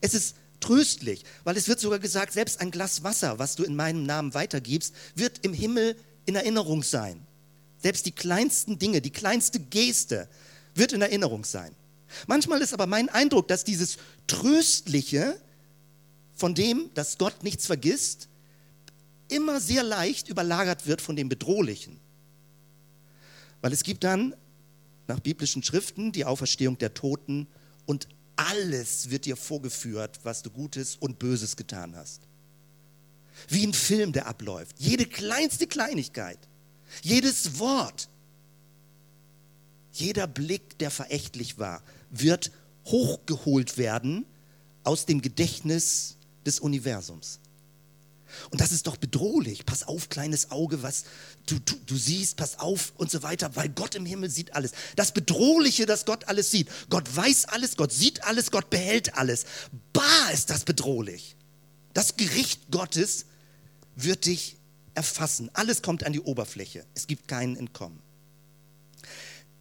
Es 0.00 0.14
ist 0.14 0.36
tröstlich, 0.60 1.24
weil 1.42 1.56
es 1.56 1.68
wird 1.68 1.80
sogar 1.80 1.98
gesagt, 1.98 2.34
selbst 2.34 2.60
ein 2.60 2.70
Glas 2.70 3.02
Wasser, 3.02 3.38
was 3.38 3.56
du 3.56 3.64
in 3.64 3.74
meinem 3.74 4.04
Namen 4.04 4.34
weitergibst, 4.34 4.94
wird 5.14 5.44
im 5.44 5.54
Himmel 5.54 5.96
in 6.26 6.36
Erinnerung 6.36 6.82
sein. 6.82 7.26
Selbst 7.78 8.06
die 8.06 8.12
kleinsten 8.12 8.78
Dinge, 8.78 9.00
die 9.00 9.10
kleinste 9.10 9.58
Geste 9.58 10.28
wird 10.74 10.92
in 10.92 11.02
Erinnerung 11.02 11.44
sein. 11.44 11.74
Manchmal 12.26 12.60
ist 12.60 12.74
aber 12.74 12.86
mein 12.86 13.08
Eindruck, 13.08 13.48
dass 13.48 13.64
dieses 13.64 13.96
Tröstliche, 14.26 15.40
von 16.34 16.54
dem, 16.54 16.90
dass 16.94 17.16
Gott 17.16 17.42
nichts 17.42 17.66
vergisst, 17.66 18.28
immer 19.28 19.60
sehr 19.60 19.82
leicht 19.82 20.28
überlagert 20.28 20.86
wird 20.86 21.00
von 21.00 21.16
dem 21.16 21.28
Bedrohlichen. 21.28 22.03
Weil 23.64 23.72
es 23.72 23.82
gibt 23.82 24.04
dann 24.04 24.34
nach 25.08 25.20
biblischen 25.20 25.62
Schriften 25.62 26.12
die 26.12 26.26
Auferstehung 26.26 26.76
der 26.76 26.92
Toten 26.92 27.46
und 27.86 28.08
alles 28.36 29.08
wird 29.08 29.24
dir 29.24 29.36
vorgeführt, 29.36 30.20
was 30.22 30.42
du 30.42 30.50
Gutes 30.50 30.96
und 30.96 31.18
Böses 31.18 31.56
getan 31.56 31.96
hast. 31.96 32.20
Wie 33.48 33.66
ein 33.66 33.72
Film, 33.72 34.12
der 34.12 34.26
abläuft. 34.26 34.76
Jede 34.78 35.06
kleinste 35.06 35.66
Kleinigkeit, 35.66 36.38
jedes 37.00 37.58
Wort, 37.58 38.10
jeder 39.94 40.26
Blick, 40.26 40.78
der 40.78 40.90
verächtlich 40.90 41.58
war, 41.58 41.82
wird 42.10 42.52
hochgeholt 42.84 43.78
werden 43.78 44.26
aus 44.82 45.06
dem 45.06 45.22
Gedächtnis 45.22 46.18
des 46.44 46.60
Universums. 46.60 47.40
Und 48.50 48.60
das 48.60 48.72
ist 48.72 48.86
doch 48.86 48.96
bedrohlich. 48.96 49.66
Pass 49.66 49.82
auf, 49.82 50.08
kleines 50.08 50.50
Auge, 50.50 50.82
was 50.82 51.04
du, 51.46 51.58
du, 51.58 51.74
du, 51.86 51.96
siehst, 51.96 52.36
pass 52.36 52.58
auf 52.58 52.92
und 52.96 53.10
so 53.10 53.22
weiter, 53.22 53.54
weil 53.56 53.68
Gott 53.68 53.94
im 53.94 54.06
Himmel 54.06 54.30
sieht 54.30 54.54
alles. 54.54 54.72
Das 54.96 55.12
Bedrohliche, 55.12 55.86
dass 55.86 56.04
Gott 56.04 56.28
alles 56.28 56.50
sieht. 56.50 56.68
Gott 56.90 57.14
weiß 57.14 57.46
alles, 57.46 57.76
Gott 57.76 57.92
sieht 57.92 58.24
alles, 58.24 58.50
Gott 58.50 58.70
behält 58.70 59.16
alles. 59.16 59.44
Bah 59.92 60.30
ist 60.32 60.50
das 60.50 60.64
bedrohlich. 60.64 61.36
Das 61.92 62.16
Gericht 62.16 62.70
Gottes 62.70 63.26
wird 63.96 64.26
dich 64.26 64.56
erfassen. 64.94 65.50
Alles 65.52 65.82
kommt 65.82 66.04
an 66.04 66.12
die 66.12 66.20
Oberfläche. 66.20 66.84
Es 66.94 67.06
gibt 67.06 67.28
keinen 67.28 67.56
Entkommen. 67.56 68.00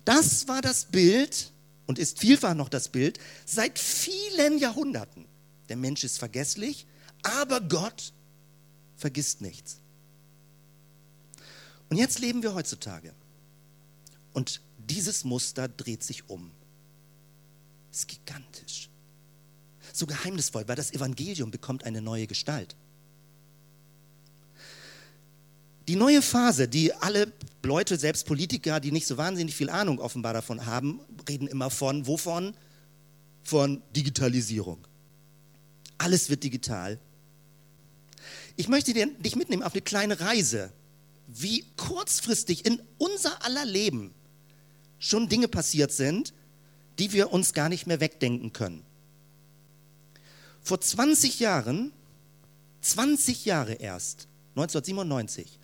Das 0.05 0.47
war 0.47 0.61
das 0.61 0.85
Bild 0.85 1.51
und 1.85 1.99
ist 1.99 2.19
vielfach 2.19 2.53
noch 2.53 2.69
das 2.69 2.89
Bild 2.89 3.19
seit 3.45 3.79
vielen 3.79 4.57
Jahrhunderten. 4.57 5.25
Der 5.69 5.77
Mensch 5.77 6.03
ist 6.03 6.17
vergesslich, 6.17 6.85
aber 7.21 7.61
Gott 7.61 8.13
vergisst 8.95 9.41
nichts. 9.41 9.79
Und 11.89 11.97
jetzt 11.97 12.19
leben 12.19 12.41
wir 12.43 12.53
heutzutage. 12.53 13.13
Und 14.33 14.61
dieses 14.77 15.23
Muster 15.23 15.67
dreht 15.67 16.03
sich 16.03 16.29
um. 16.29 16.51
Es 17.91 17.99
ist 17.99 18.07
gigantisch. 18.07 18.89
So 19.93 20.07
geheimnisvoll, 20.07 20.67
weil 20.67 20.75
das 20.75 20.91
Evangelium 20.91 21.51
bekommt 21.51 21.83
eine 21.83 22.01
neue 22.01 22.25
Gestalt. 22.25 22.75
Die 25.87 25.95
neue 25.95 26.21
Phase, 26.21 26.67
die 26.67 26.93
alle 26.93 27.31
Leute, 27.61 27.97
selbst 27.97 28.25
Politiker, 28.25 28.79
die 28.79 28.91
nicht 28.91 29.05
so 29.05 29.17
wahnsinnig 29.17 29.53
viel 29.55 29.69
Ahnung 29.69 29.99
offenbar 29.99 30.33
davon 30.33 30.65
haben, 30.65 31.01
reden 31.27 31.47
immer 31.47 31.69
von, 31.69 32.07
wovon? 32.07 32.55
Von 33.43 33.81
Digitalisierung. 33.95 34.79
Alles 35.97 36.29
wird 36.29 36.43
digital. 36.43 36.99
Ich 38.55 38.67
möchte 38.67 38.93
dich 38.93 39.35
mitnehmen 39.35 39.63
auf 39.63 39.73
eine 39.73 39.81
kleine 39.81 40.19
Reise, 40.19 40.71
wie 41.27 41.65
kurzfristig 41.77 42.65
in 42.65 42.81
unser 42.97 43.43
aller 43.43 43.65
Leben 43.65 44.13
schon 44.99 45.27
Dinge 45.27 45.47
passiert 45.47 45.91
sind, 45.91 46.33
die 46.99 47.11
wir 47.13 47.31
uns 47.31 47.53
gar 47.53 47.69
nicht 47.69 47.87
mehr 47.87 47.99
wegdenken 47.99 48.53
können. 48.53 48.83
Vor 50.61 50.79
20 50.79 51.39
Jahren, 51.39 51.91
20 52.81 53.45
Jahre 53.45 53.73
erst, 53.73 54.27
1997, 54.55 55.59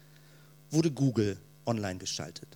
wurde 0.71 0.91
Google 0.91 1.37
online 1.65 1.99
geschaltet. 1.99 2.47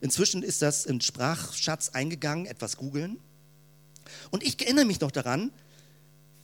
Inzwischen 0.00 0.42
ist 0.42 0.62
das 0.62 0.86
in 0.86 1.00
Sprachschatz 1.00 1.90
eingegangen, 1.90 2.46
etwas 2.46 2.76
googeln. 2.76 3.18
Und 4.30 4.44
ich 4.44 4.60
erinnere 4.62 4.84
mich 4.84 5.00
noch 5.00 5.10
daran, 5.10 5.50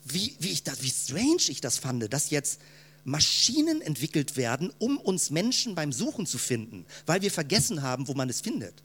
wie, 0.04 0.35
wie, 0.38 0.50
ich 0.50 0.62
das, 0.62 0.82
wie 0.82 0.90
strange 0.90 1.42
ich 1.49 1.61
das 1.61 1.78
fand, 1.78 2.12
dass 2.12 2.30
jetzt 2.30 2.61
Maschinen 3.04 3.82
entwickelt 3.82 4.37
werden, 4.37 4.73
um 4.78 4.99
uns 4.99 5.30
Menschen 5.30 5.75
beim 5.75 5.92
Suchen 5.92 6.26
zu 6.26 6.38
finden, 6.38 6.87
weil 7.06 7.23
wir 7.23 7.30
vergessen 7.30 7.82
haben, 7.82 8.09
wo 8.09 8.14
man 8.14 8.28
es 8.28 8.40
findet. 8.40 8.82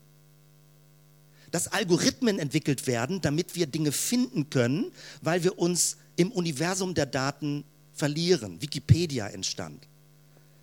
Dass 1.52 1.68
Algorithmen 1.68 2.40
entwickelt 2.40 2.88
werden, 2.88 3.22
damit 3.22 3.56
wir 3.56 3.68
Dinge 3.68 3.92
finden 3.92 4.50
können, 4.50 4.92
weil 5.22 5.44
wir 5.44 5.58
uns 5.58 5.98
im 6.16 6.32
Universum 6.32 6.94
der 6.94 7.06
Daten 7.06 7.64
verlieren. 7.94 8.62
Wikipedia 8.62 9.28
entstand. 9.28 9.88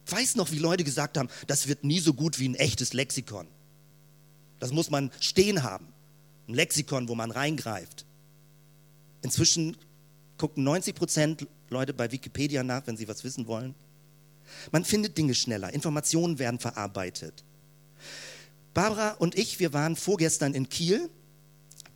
Ich 0.07 0.13
weiß 0.13 0.37
noch, 0.37 0.51
wie 0.51 0.59
Leute 0.59 0.85
gesagt 0.85 1.17
haben, 1.17 1.29
das 1.47 1.67
wird 1.67 1.85
nie 1.85 2.01
so 2.01 2.13
gut 2.13 2.39
wie 2.39 2.49
ein 2.49 2.55
echtes 2.55 2.93
Lexikon. 2.93 3.47
Das 4.59 4.73
muss 4.73 4.91
man 4.91 5.11
stehen 5.21 5.63
haben. 5.63 5.87
Ein 6.49 6.55
Lexikon, 6.55 7.09
wo 7.09 7.15
man 7.15 7.31
reingreift. 7.31 8.05
Inzwischen 9.23 9.77
gucken 10.39 10.65
90 10.65 10.95
Prozent 10.95 11.47
Leute 11.71 11.95
bei 11.95 12.11
Wikipedia 12.13 12.63
nach, 12.63 12.87
wenn 12.87 12.97
sie 12.97 13.09
was 13.09 13.25
wissen 13.25 13.47
wollen. 13.47 13.75
Man 14.73 14.85
findet 14.85 15.17
Dinge 15.17 15.35
schneller, 15.35 15.73
Informationen 15.73 16.39
werden 16.39 16.61
verarbeitet. 16.61 17.45
Barbara 18.75 19.13
und 19.13 19.37
ich, 19.37 19.61
wir 19.61 19.73
waren 19.73 19.97
vorgestern 19.97 20.53
in 20.55 20.69
Kiel 20.69 21.09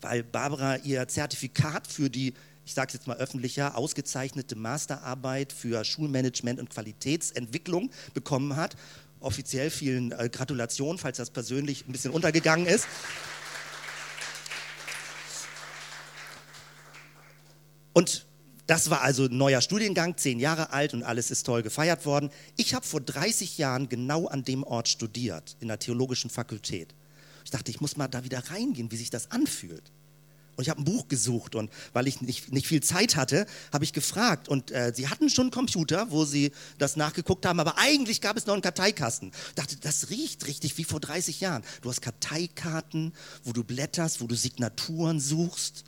weil 0.01 0.23
Barbara 0.23 0.77
ihr 0.77 1.07
Zertifikat 1.09 1.87
für 1.87 2.11
die, 2.11 2.35
ich 2.65 2.75
sage 2.75 2.89
es 2.89 2.95
jetzt 2.95 3.07
mal 3.07 3.17
öffentlicher, 3.17 3.77
ausgezeichnete 3.77 4.57
Masterarbeit 4.57 5.53
für 5.53 5.85
Schulmanagement 5.85 6.61
und 6.61 6.71
Qualitätsentwicklung 6.71 7.91
bekommen 8.15 8.57
hat. 8.57 8.77
Offiziell 9.21 9.71
vielen 9.71 10.13
äh, 10.13 10.29
Gratulationen, 10.29 10.99
falls 10.99 11.17
das 11.17 11.31
persönlich 11.31 11.87
ein 11.87 11.93
bisschen 11.93 12.13
untergegangen 12.13 12.67
ist. 12.67 12.87
Und 17.93 18.28
das 18.69 18.91
war 18.91 19.01
also 19.01 19.25
ein 19.25 19.37
neuer 19.37 19.63
Studiengang, 19.63 20.19
zehn 20.19 20.39
Jahre 20.39 20.73
alt 20.75 20.93
und 20.93 21.03
alles 21.03 21.31
ist 21.31 21.45
toll 21.45 21.63
gefeiert 21.63 22.05
worden. 22.05 22.31
Ich 22.55 22.75
habe 22.75 22.87
vor 22.87 23.01
30 23.01 23.57
Jahren 23.57 23.89
genau 23.89 24.27
an 24.27 24.45
dem 24.45 24.63
Ort 24.63 24.89
studiert, 24.89 25.57
in 25.61 25.69
der 25.69 25.79
theologischen 25.79 26.29
Fakultät. 26.29 26.95
Ich 27.47 27.51
dachte, 27.51 27.71
ich 27.71 27.81
muss 27.81 27.97
mal 27.97 28.09
da 28.09 28.25
wieder 28.25 28.43
reingehen, 28.51 28.93
wie 28.93 28.99
sich 28.99 29.09
das 29.09 29.31
anfühlt. 29.31 29.91
Und 30.55 30.65
ich 30.65 30.69
habe 30.69 30.83
ein 30.83 30.85
Buch 30.85 31.09
gesucht 31.09 31.55
und 31.55 31.71
weil 31.95 32.09
ich 32.09 32.21
nicht, 32.21 32.53
nicht 32.53 32.67
viel 32.67 32.83
Zeit 32.83 33.17
hatte, 33.17 33.47
habe 33.73 33.85
ich 33.85 33.95
gefragt. 33.95 34.49
Und 34.49 34.71
äh, 34.71 34.93
sie 34.95 35.09
hatten 35.09 35.31
schon 35.31 35.45
einen 35.45 35.51
Computer, 35.51 36.11
wo 36.11 36.27
sie 36.27 36.53
das 36.77 36.97
nachgeguckt 36.97 37.47
haben, 37.47 37.61
aber 37.61 37.79
eigentlich 37.79 38.21
gab 38.21 38.37
es 38.37 38.45
noch 38.45 38.53
einen 38.53 38.63
Karteikasten. 38.63 39.33
Ich 39.49 39.55
dachte, 39.55 39.77
das 39.77 40.11
riecht 40.11 40.47
richtig 40.47 40.77
wie 40.77 40.85
vor 40.85 41.01
30 41.01 41.41
Jahren. 41.41 41.63
Du 41.81 41.89
hast 41.89 42.03
Karteikarten, 42.03 43.15
wo 43.45 43.53
du 43.53 43.65
blätterst, 43.65 44.21
wo 44.21 44.27
du 44.27 44.35
Signaturen 44.35 45.21
suchst. 45.21 45.85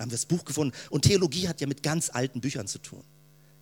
Haben 0.00 0.10
wir 0.10 0.16
das 0.16 0.24
Buch 0.24 0.46
gefunden. 0.46 0.74
Und 0.88 1.02
Theologie 1.02 1.46
hat 1.46 1.60
ja 1.60 1.66
mit 1.66 1.82
ganz 1.82 2.08
alten 2.10 2.40
Büchern 2.40 2.66
zu 2.66 2.78
tun. 2.78 3.04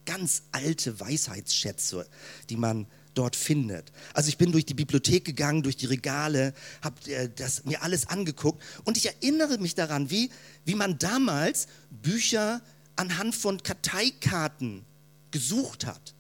Ganz 0.06 0.44
alte 0.52 1.00
Weisheitsschätze, 1.00 2.06
die 2.48 2.56
man 2.56 2.86
dort 3.14 3.34
findet. 3.34 3.90
Also 4.14 4.28
ich 4.28 4.38
bin 4.38 4.52
durch 4.52 4.64
die 4.64 4.74
Bibliothek 4.74 5.24
gegangen, 5.24 5.64
durch 5.64 5.76
die 5.76 5.86
Regale, 5.86 6.54
habe 6.80 7.10
äh, 7.10 7.28
das 7.28 7.64
mir 7.64 7.82
alles 7.82 8.06
angeguckt 8.06 8.62
und 8.84 8.96
ich 8.96 9.06
erinnere 9.06 9.58
mich 9.58 9.74
daran, 9.74 10.10
wie, 10.10 10.30
wie 10.64 10.76
man 10.76 10.98
damals 10.98 11.66
Bücher 11.90 12.62
anhand 12.94 13.34
von 13.34 13.60
Karteikarten 13.60 14.84
gesucht 15.32 15.84
hat. 15.84 16.14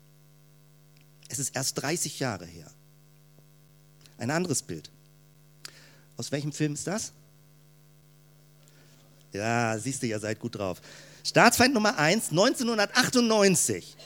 Es 1.28 1.38
ist 1.38 1.54
erst 1.54 1.80
30 1.80 2.18
Jahre 2.18 2.46
her. 2.46 2.70
Ein 4.16 4.32
anderes 4.32 4.62
Bild. 4.62 4.90
Aus 6.16 6.32
welchem 6.32 6.50
Film 6.50 6.74
ist 6.74 6.88
das? 6.88 7.12
Ja, 9.38 9.78
siehst 9.78 10.02
du, 10.02 10.06
ihr 10.06 10.18
seid 10.18 10.40
gut 10.40 10.56
drauf. 10.56 10.80
Staatsfeind 11.24 11.72
Nummer 11.72 11.96
1, 11.96 12.30
1998. 12.30 13.96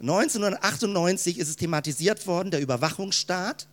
1998 0.00 1.38
ist 1.38 1.48
es 1.48 1.56
thematisiert 1.56 2.26
worden, 2.26 2.50
der 2.50 2.60
Überwachungsstaat. 2.60 3.66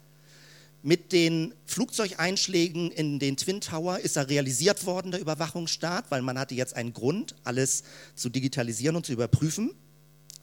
Mit 0.82 1.12
den 1.12 1.54
Flugzeugeinschlägen 1.66 2.92
in 2.92 3.20
den 3.20 3.36
Twin 3.36 3.60
Tower 3.60 4.00
ist 4.00 4.16
er 4.16 4.30
realisiert 4.30 4.86
worden, 4.86 5.12
der 5.12 5.20
Überwachungsstaat, 5.20 6.06
weil 6.10 6.22
man 6.22 6.40
hatte 6.40 6.56
jetzt 6.56 6.76
einen 6.76 6.94
Grund, 6.94 7.36
alles 7.44 7.84
zu 8.16 8.30
digitalisieren 8.30 8.96
und 8.96 9.06
zu 9.06 9.12
überprüfen. 9.12 9.72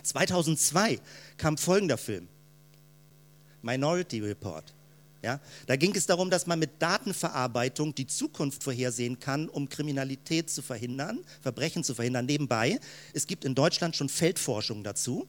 2002 0.02 1.00
kam 1.38 1.57
folgender 1.57 1.97
Film, 1.97 2.28
Minority 3.62 4.21
Report. 4.21 4.75
Ja, 5.23 5.41
da 5.67 5.77
ging 5.77 5.95
es 5.97 6.07
darum, 6.07 6.31
dass 6.31 6.47
man 6.47 6.59
mit 6.59 6.81
Datenverarbeitung 6.81 7.95
die 7.95 8.07
Zukunft 8.07 8.63
vorhersehen 8.63 9.19
kann, 9.19 9.49
um 9.49 9.69
Kriminalität 9.69 10.51
zu 10.51 10.63
verhindern, 10.63 11.21
Verbrechen 11.41 11.83
zu 11.83 11.95
verhindern. 11.95 12.27
Nebenbei, 12.27 12.79
es 13.13 13.27
gibt 13.27 13.45
in 13.45 13.55
Deutschland 13.55 13.97
schon 13.97 14.09
Feldforschung 14.09 14.85
dazu 14.85 15.27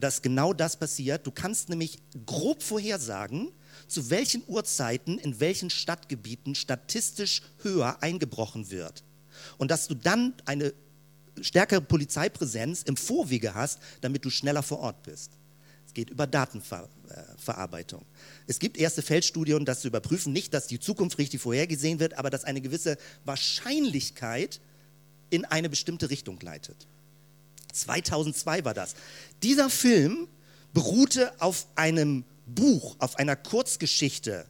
dass 0.00 0.22
genau 0.22 0.52
das 0.52 0.76
passiert. 0.76 1.26
Du 1.26 1.30
kannst 1.30 1.68
nämlich 1.68 1.98
grob 2.26 2.62
vorhersagen, 2.62 3.52
zu 3.86 4.10
welchen 4.10 4.42
Uhrzeiten 4.46 5.18
in 5.18 5.38
welchen 5.40 5.70
Stadtgebieten 5.70 6.54
statistisch 6.54 7.42
höher 7.62 8.02
eingebrochen 8.02 8.70
wird. 8.70 9.04
Und 9.58 9.70
dass 9.70 9.88
du 9.88 9.94
dann 9.94 10.34
eine 10.44 10.72
stärkere 11.40 11.80
Polizeipräsenz 11.80 12.82
im 12.82 12.96
Vorwege 12.96 13.54
hast, 13.54 13.80
damit 14.00 14.24
du 14.24 14.30
schneller 14.30 14.62
vor 14.62 14.80
Ort 14.80 15.02
bist. 15.02 15.32
Geht 15.94 16.10
über 16.10 16.26
Datenverarbeitung. 16.26 18.04
Es 18.46 18.58
gibt 18.58 18.78
erste 18.78 19.02
Feldstudien, 19.02 19.64
das 19.64 19.80
zu 19.80 19.88
überprüfen, 19.88 20.32
nicht, 20.32 20.54
dass 20.54 20.66
die 20.66 20.80
Zukunft 20.80 21.18
richtig 21.18 21.40
vorhergesehen 21.40 22.00
wird, 22.00 22.14
aber 22.14 22.30
dass 22.30 22.44
eine 22.44 22.60
gewisse 22.60 22.96
Wahrscheinlichkeit 23.24 24.60
in 25.30 25.44
eine 25.44 25.68
bestimmte 25.68 26.10
Richtung 26.10 26.40
leitet. 26.40 26.86
2002 27.72 28.64
war 28.64 28.74
das. 28.74 28.94
Dieser 29.42 29.70
Film 29.70 30.28
beruhte 30.72 31.40
auf 31.40 31.66
einem 31.74 32.24
Buch, 32.46 32.96
auf 32.98 33.16
einer 33.16 33.36
Kurzgeschichte. 33.36 34.46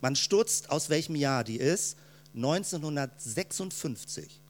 Man 0.00 0.16
stürzt, 0.16 0.70
aus 0.70 0.90
welchem 0.90 1.16
Jahr 1.16 1.44
die 1.44 1.56
ist? 1.56 1.96
1956. 2.34 4.40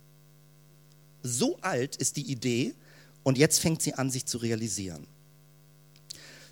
So 1.22 1.59
alt 1.61 1.96
ist 1.96 2.16
die 2.16 2.31
Idee 2.31 2.74
und 3.22 3.38
jetzt 3.38 3.61
fängt 3.61 3.83
sie 3.83 3.94
an, 3.94 4.11
sich 4.11 4.26
zu 4.26 4.38
realisieren. 4.38 5.07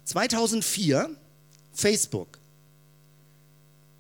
2004 0.04 1.10
Facebook. 1.72 2.38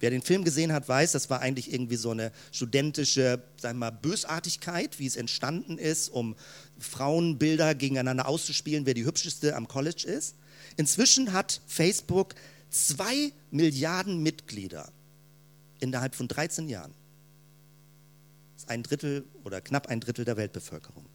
Wer 0.00 0.10
den 0.10 0.22
Film 0.22 0.44
gesehen 0.44 0.72
hat, 0.72 0.88
weiß, 0.88 1.12
das 1.12 1.30
war 1.30 1.40
eigentlich 1.40 1.72
irgendwie 1.72 1.96
so 1.96 2.10
eine 2.10 2.30
studentische, 2.52 3.42
sagen 3.56 3.78
wir 3.78 3.90
mal, 3.90 3.90
Bösartigkeit, 3.90 4.98
wie 4.98 5.06
es 5.06 5.16
entstanden 5.16 5.78
ist, 5.78 6.10
um 6.10 6.36
Frauenbilder 6.78 7.74
gegeneinander 7.74 8.28
auszuspielen, 8.28 8.84
wer 8.84 8.94
die 8.94 9.06
hübscheste 9.06 9.56
am 9.56 9.66
College 9.66 10.06
ist. 10.06 10.36
Inzwischen 10.76 11.32
hat 11.32 11.60
Facebook 11.66 12.34
zwei 12.68 13.32
Milliarden 13.50 14.22
Mitglieder 14.22 14.92
innerhalb 15.80 16.14
von 16.14 16.28
13 16.28 16.68
Jahren. 16.68 16.92
Das 18.54 18.64
ist 18.64 18.68
ein 18.70 18.82
Drittel 18.82 19.24
oder 19.44 19.60
knapp 19.60 19.86
ein 19.86 20.00
Drittel 20.00 20.24
der 20.24 20.36
Weltbevölkerung. 20.36 21.06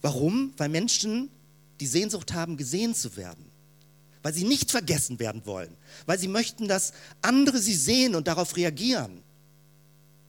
Warum? 0.00 0.52
Weil 0.56 0.68
Menschen 0.68 1.30
die 1.82 1.86
Sehnsucht 1.88 2.32
haben, 2.32 2.56
gesehen 2.56 2.94
zu 2.94 3.16
werden 3.16 3.52
weil 4.22 4.32
sie 4.32 4.44
nicht 4.44 4.70
vergessen 4.70 5.18
werden 5.18 5.44
wollen, 5.46 5.76
weil 6.06 6.18
sie 6.18 6.28
möchten, 6.28 6.68
dass 6.68 6.92
andere 7.20 7.58
sie 7.58 7.74
sehen 7.74 8.14
und 8.14 8.28
darauf 8.28 8.56
reagieren. 8.56 9.22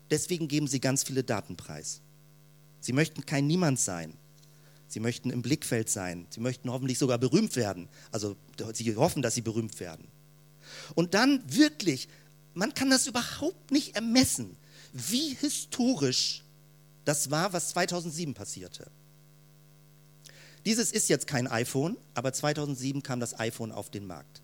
Deswegen 0.10 0.48
geben 0.48 0.68
sie 0.68 0.80
ganz 0.80 1.04
viele 1.04 1.24
Daten 1.24 1.56
preis. 1.56 2.02
Sie 2.80 2.94
möchten 2.94 3.26
kein 3.26 3.48
Niemand 3.48 3.80
sein. 3.80 4.14
Sie 4.88 5.00
möchten 5.00 5.30
im 5.30 5.42
Blickfeld 5.42 5.90
sein. 5.90 6.28
Sie 6.30 6.40
möchten 6.40 6.70
hoffentlich 6.70 7.00
sogar 7.00 7.18
berühmt 7.18 7.56
werden. 7.56 7.88
Also 8.12 8.36
sie 8.74 8.96
hoffen, 8.96 9.22
dass 9.22 9.36
sie 9.36 9.42
berühmt 9.42 9.80
werden. 9.80 10.08
Und 10.96 11.14
dann 11.14 11.42
wirklich, 11.48 12.08
man 12.54 12.74
kann 12.74 12.90
das 12.90 13.08
überhaupt 13.08 13.72
nicht 13.72 13.96
ermessen, 13.96 14.58
wie 14.92 15.36
historisch 15.36 16.44
das 17.06 17.32
war, 17.32 17.54
was 17.54 17.70
2007 17.70 18.34
passierte. 18.34 18.90
Dieses 20.66 20.92
ist 20.92 21.10
jetzt 21.10 21.28
kein 21.28 21.48
iPhone, 21.48 21.98
aber 22.14 22.32
2007 22.32 23.04
kam 23.04 23.20
das 23.20 23.40
iPhone 23.40 23.72
auf 23.72 23.90
den 23.90 24.08
Markt. 24.08 24.42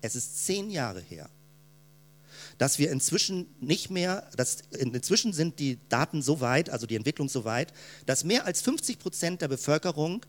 Es 0.00 0.16
ist 0.16 0.44
zehn 0.44 0.70
Jahre 0.70 1.00
her, 1.00 1.28
dass 2.56 2.78
wir 2.78 2.90
inzwischen 2.90 3.46
nicht 3.60 3.90
mehr, 3.90 4.28
dass 4.36 4.62
inzwischen 4.70 5.32
sind 5.32 5.58
die 5.60 5.78
Daten 5.88 6.22
so 6.22 6.40
weit, 6.40 6.70
also 6.70 6.86
die 6.86 6.96
Entwicklung 6.96 7.28
so 7.28 7.44
weit, 7.44 7.72
dass 8.06 8.24
mehr 8.24 8.44
als 8.44 8.60
50 8.60 8.98
Prozent 8.98 9.42
der 9.42 9.48
Bevölkerung 9.48 10.24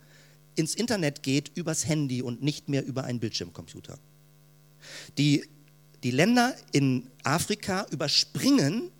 ins 0.55 0.75
Internet 0.75 1.23
geht 1.23 1.51
übers 1.55 1.87
Handy 1.87 2.21
und 2.21 2.43
nicht 2.43 2.69
mehr 2.69 2.85
über 2.85 3.03
einen 3.03 3.19
Bildschirmcomputer. 3.19 3.97
Die, 5.17 5.45
die 6.03 6.11
Länder 6.11 6.55
in 6.71 7.09
Afrika 7.23 7.87
überspringen 7.91 8.91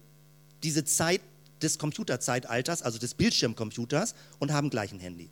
diese 0.64 0.84
Zeit 0.84 1.22
des 1.62 1.78
Computerzeitalters, 1.78 2.82
also 2.82 2.98
des 3.00 3.14
Bildschirmcomputers, 3.14 4.16
und 4.40 4.52
haben 4.52 4.70
gleich 4.70 4.92
ein 4.92 5.00
Handy. 5.00 5.30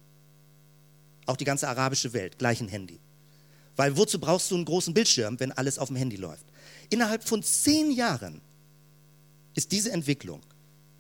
Auch 1.27 1.37
die 1.37 1.45
ganze 1.45 1.67
arabische 1.67 2.13
Welt, 2.13 2.39
gleich 2.39 2.59
ein 2.61 2.69
Handy. 2.69 2.99
Weil 3.75 3.95
wozu 3.95 4.19
brauchst 4.19 4.49
du 4.49 4.55
einen 4.55 4.65
großen 4.65 4.93
Bildschirm, 4.93 5.39
wenn 5.39 5.51
alles 5.51 5.77
auf 5.77 5.89
dem 5.89 5.97
Handy 5.97 6.15
läuft? 6.15 6.45
Innerhalb 6.89 7.23
von 7.23 7.43
zehn 7.43 7.91
Jahren 7.91 8.41
ist 9.53 9.71
diese 9.71 9.91
Entwicklung 9.91 10.41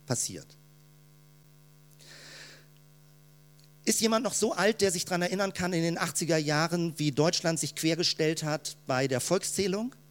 passiert. 0.05 0.45
Ist 3.85 4.01
jemand 4.01 4.25
noch 4.25 4.33
so 4.33 4.53
alt, 4.53 4.81
der 4.81 4.91
sich 4.91 5.05
daran 5.05 5.21
erinnern 5.21 5.53
kann, 5.53 5.71
in 5.71 5.81
den 5.81 5.97
80er 5.97 6.37
Jahren, 6.37 6.93
wie 6.97 7.11
Deutschland 7.11 7.59
sich 7.59 7.73
quergestellt 7.73 8.43
hat 8.43 8.75
bei 8.85 9.07
der 9.07 9.19
Volkszählung? 9.19 9.95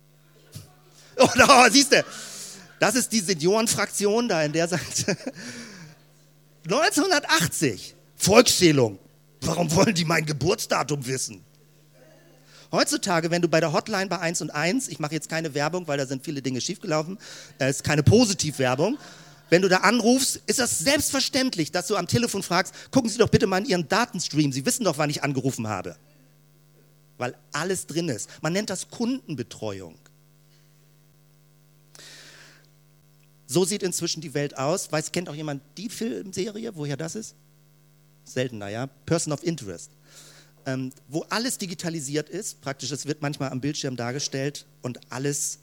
Oh, 1.18 1.26
oh 1.48 1.70
siehst 1.70 1.92
du, 1.92 2.04
das 2.78 2.94
ist 2.94 3.10
die 3.10 3.20
Seniorenfraktion 3.20 4.28
da 4.28 4.42
in 4.42 4.52
der 4.52 4.68
Seite. 4.68 5.16
1980, 6.64 7.94
Volkszählung. 8.16 8.98
Warum 9.42 9.74
wollen 9.74 9.94
die 9.94 10.04
mein 10.04 10.26
Geburtsdatum 10.26 11.06
wissen? 11.06 11.44
Heutzutage, 12.72 13.30
wenn 13.30 13.42
du 13.42 13.48
bei 13.48 13.60
der 13.60 13.72
Hotline 13.72 14.08
bei 14.08 14.18
1 14.18 14.42
und 14.42 14.50
1, 14.50 14.88
ich 14.88 14.98
mache 14.98 15.14
jetzt 15.14 15.28
keine 15.28 15.54
Werbung, 15.54 15.86
weil 15.86 15.98
da 15.98 16.06
sind 16.06 16.24
viele 16.24 16.42
Dinge 16.42 16.60
schiefgelaufen, 16.60 17.18
es 17.58 17.64
äh, 17.64 17.70
ist 17.70 17.84
keine 17.84 18.02
Positivwerbung, 18.02 18.98
wenn 19.48 19.62
du 19.62 19.68
da 19.68 19.78
anrufst, 19.78 20.40
ist 20.46 20.58
das 20.58 20.80
selbstverständlich, 20.80 21.70
dass 21.70 21.86
du 21.86 21.96
am 21.96 22.08
Telefon 22.08 22.42
fragst, 22.42 22.74
gucken 22.90 23.08
Sie 23.08 23.18
doch 23.18 23.28
bitte 23.28 23.46
mal 23.46 23.58
in 23.58 23.66
Ihren 23.66 23.88
Datenstream, 23.88 24.52
Sie 24.52 24.66
wissen 24.66 24.84
doch, 24.84 24.98
wann 24.98 25.10
ich 25.10 25.22
angerufen 25.22 25.68
habe. 25.68 25.96
Weil 27.18 27.34
alles 27.52 27.86
drin 27.86 28.08
ist. 28.08 28.28
Man 28.42 28.52
nennt 28.52 28.70
das 28.70 28.90
Kundenbetreuung. 28.90 29.96
So 33.46 33.64
sieht 33.64 33.84
inzwischen 33.84 34.20
die 34.20 34.34
Welt 34.34 34.58
aus. 34.58 34.90
Weiß, 34.90 35.12
kennt 35.12 35.28
auch 35.28 35.34
jemand 35.34 35.62
die 35.78 35.88
Filmserie, 35.88 36.72
woher 36.74 36.96
das 36.96 37.14
ist? 37.14 37.36
Seltener, 38.26 38.68
ja? 38.68 38.86
Person 39.06 39.32
of 39.32 39.42
Interest. 39.42 39.90
Ähm, 40.66 40.92
wo 41.08 41.22
alles 41.30 41.58
digitalisiert 41.58 42.28
ist, 42.28 42.60
praktisch, 42.60 42.90
es 42.90 43.06
wird 43.06 43.22
manchmal 43.22 43.50
am 43.50 43.60
Bildschirm 43.60 43.96
dargestellt 43.96 44.66
und 44.82 44.98
alles 45.10 45.60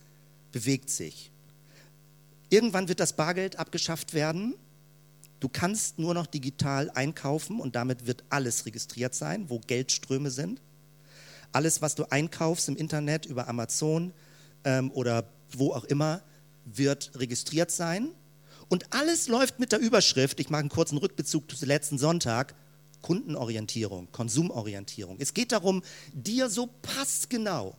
bewegt 0.52 0.90
sich. 0.90 1.30
Irgendwann 2.50 2.88
wird 2.88 3.00
das 3.00 3.14
Bargeld 3.14 3.58
abgeschafft 3.58 4.14
werden. 4.14 4.56
Du 5.40 5.50
kannst 5.50 6.00
nur 6.00 6.14
noch 6.14 6.26
digital 6.26 6.90
einkaufen 6.92 7.60
und 7.60 7.76
damit 7.76 8.06
wird 8.08 8.24
alles 8.30 8.66
registriert 8.66 9.14
sein, 9.14 9.50
wo 9.50 9.60
Geldströme 9.60 10.32
sind. 10.32 10.62
Alles, 11.52 11.82
was 11.82 11.96
du 11.96 12.06
einkaufst 12.10 12.70
im 12.70 12.78
Internet 12.78 13.26
über 13.26 13.48
Amazon 13.48 14.14
ähm, 14.64 14.90
oder 14.92 15.28
wo 15.52 15.74
auch 15.74 15.84
immer, 15.84 16.22
wird 16.66 17.12
registriert 17.16 17.72
sein. 17.72 18.10
Und 18.74 18.92
alles 18.92 19.28
läuft 19.28 19.60
mit 19.60 19.72
der 19.72 19.78
Überschrift, 19.78 20.40
ich 20.40 20.50
mache 20.50 20.62
einen 20.62 20.70
kurzen 20.70 20.98
Rückbezug 20.98 21.56
zu 21.56 21.64
letzten 21.64 22.00
Sonntag, 22.00 22.56
Kundenorientierung, 23.04 24.12
Konsumorientierung. 24.12 25.18
Es 25.20 25.36
geht 25.36 25.52
darum, 25.52 25.84
dir 26.12 26.50
so 26.50 26.68
passgenau 26.82 27.76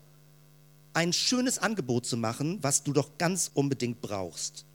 ein 0.93 1.13
schönes 1.13 1.59
Angebot 1.59 2.07
zu 2.07 2.17
machen, 2.17 2.59
was 2.63 2.85
du 2.85 2.93
doch 2.93 3.19
ganz 3.19 3.51
unbedingt 3.55 4.03
brauchst. 4.03 4.67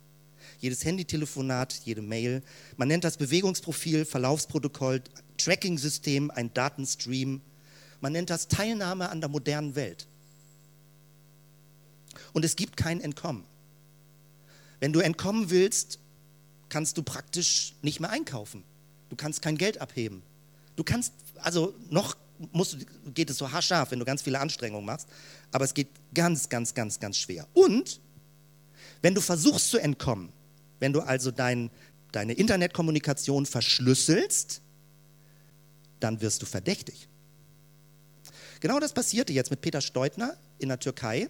Jedes 0.59 0.83
Handytelefonat, 0.83 1.83
jede 1.85 2.01
Mail. 2.01 2.43
Man 2.75 2.89
nennt 2.89 3.05
das 3.05 3.15
Bewegungsprofil, 3.15 4.03
Verlaufsprotokoll, 4.03 5.01
Tracking-System, 5.37 6.31
ein 6.31 6.53
Datenstream. 6.53 7.39
Man 8.01 8.11
nennt 8.11 8.29
das 8.29 8.49
Teilnahme 8.49 9.07
an 9.07 9.21
der 9.21 9.29
modernen 9.29 9.75
Welt. 9.75 10.05
Und 12.33 12.43
es 12.43 12.57
gibt 12.57 12.75
kein 12.75 12.99
Entkommen. 12.99 13.45
Wenn 14.81 14.91
du 14.91 14.99
entkommen 14.99 15.49
willst, 15.49 15.99
kannst 16.69 16.97
du 16.97 17.03
praktisch 17.03 17.73
nicht 17.81 17.99
mehr 17.99 18.09
einkaufen. 18.09 18.63
Du 19.09 19.15
kannst 19.15 19.41
kein 19.41 19.57
Geld 19.57 19.81
abheben. 19.81 20.21
Du 20.75 20.83
kannst, 20.83 21.13
also 21.35 21.73
noch 21.89 22.15
musst, 22.51 22.77
geht 23.13 23.29
es 23.29 23.37
so 23.37 23.51
haarscharf, 23.51 23.91
wenn 23.91 23.99
du 23.99 24.05
ganz 24.05 24.21
viele 24.21 24.39
Anstrengungen 24.39 24.85
machst, 24.85 25.07
aber 25.51 25.65
es 25.65 25.73
geht 25.73 25.89
ganz, 26.13 26.47
ganz, 26.49 26.73
ganz, 26.73 26.99
ganz 26.99 27.17
schwer. 27.17 27.47
Und 27.53 27.99
wenn 29.01 29.13
du 29.13 29.21
versuchst 29.21 29.69
zu 29.69 29.77
entkommen, 29.77 30.31
wenn 30.79 30.93
du 30.93 31.01
also 31.01 31.31
dein, 31.31 31.69
deine 32.11 32.33
Internetkommunikation 32.33 33.45
verschlüsselst, 33.45 34.61
dann 35.99 36.21
wirst 36.21 36.41
du 36.41 36.45
verdächtig. 36.45 37.07
Genau 38.61 38.79
das 38.79 38.93
passierte 38.93 39.33
jetzt 39.33 39.51
mit 39.51 39.61
Peter 39.61 39.81
Steutner 39.81 40.37
in 40.59 40.69
der 40.69 40.79
Türkei 40.79 41.29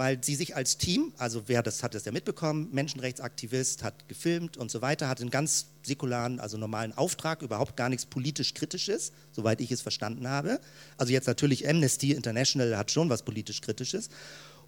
weil 0.00 0.24
sie 0.24 0.34
sich 0.34 0.56
als 0.56 0.78
Team, 0.78 1.12
also 1.18 1.42
wer 1.48 1.62
das 1.62 1.82
hat 1.82 1.94
es 1.94 2.06
ja 2.06 2.10
mitbekommen, 2.10 2.70
Menschenrechtsaktivist, 2.72 3.82
hat 3.82 4.08
gefilmt 4.08 4.56
und 4.56 4.70
so 4.70 4.80
weiter, 4.80 5.10
hat 5.10 5.20
einen 5.20 5.28
ganz 5.28 5.66
säkularen, 5.82 6.40
also 6.40 6.56
normalen 6.56 6.96
Auftrag, 6.96 7.42
überhaupt 7.42 7.76
gar 7.76 7.90
nichts 7.90 8.06
politisch 8.06 8.54
Kritisches, 8.54 9.12
soweit 9.30 9.60
ich 9.60 9.70
es 9.70 9.82
verstanden 9.82 10.26
habe. 10.26 10.58
Also 10.96 11.12
jetzt 11.12 11.26
natürlich 11.26 11.68
Amnesty 11.68 12.12
International 12.12 12.78
hat 12.78 12.90
schon 12.90 13.10
was 13.10 13.22
politisch 13.26 13.60
Kritisches. 13.60 14.08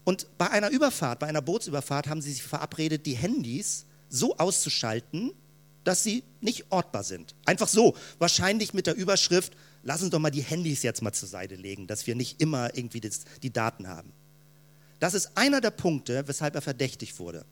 Und 0.03 0.27
bei 0.37 0.51
einer 0.51 0.69
Überfahrt, 0.69 1.17
bei 1.17 1.25
einer 1.25 1.41
Bootsüberfahrt 1.41 2.05
haben 2.05 2.21
sie 2.21 2.31
sich 2.31 2.43
verabredet, 2.43 3.07
die 3.07 3.15
Handys 3.15 3.87
so 4.09 4.37
auszuschalten, 4.37 5.31
dass 5.83 6.03
sie 6.03 6.23
nicht 6.41 6.65
ortbar 6.69 7.03
sind. 7.03 7.33
Einfach 7.45 7.69
so, 7.69 7.95
wahrscheinlich 8.19 8.75
mit 8.75 8.85
der 8.85 8.93
Überschrift, 8.93 9.53
lass 9.81 10.03
uns 10.03 10.11
doch 10.11 10.19
mal 10.19 10.29
die 10.29 10.43
Handys 10.43 10.83
jetzt 10.83 11.01
mal 11.01 11.11
zur 11.11 11.27
Seite 11.27 11.55
legen, 11.55 11.87
dass 11.87 12.05
wir 12.05 12.13
nicht 12.13 12.39
immer 12.39 12.77
irgendwie 12.77 13.01
das, 13.01 13.21
die 13.41 13.51
Daten 13.51 13.87
haben. 13.87 14.13
Das 15.03 15.13
ist 15.13 15.31
einer 15.35 15.59
der 15.59 15.71
Punkte, 15.71 16.29
weshalb 16.29 16.55
er 16.55 16.61
verdächtig 16.61 17.19
wurde. 17.19 17.43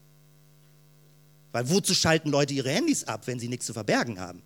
Weil 1.51 1.69
wozu 1.69 1.93
schalten 1.93 2.29
Leute 2.29 2.53
ihre 2.53 2.69
Handys 2.69 3.03
ab, 3.03 3.27
wenn 3.27 3.39
sie 3.39 3.49
nichts 3.49 3.65
zu 3.65 3.73
verbergen 3.73 4.21
haben? 4.21 4.41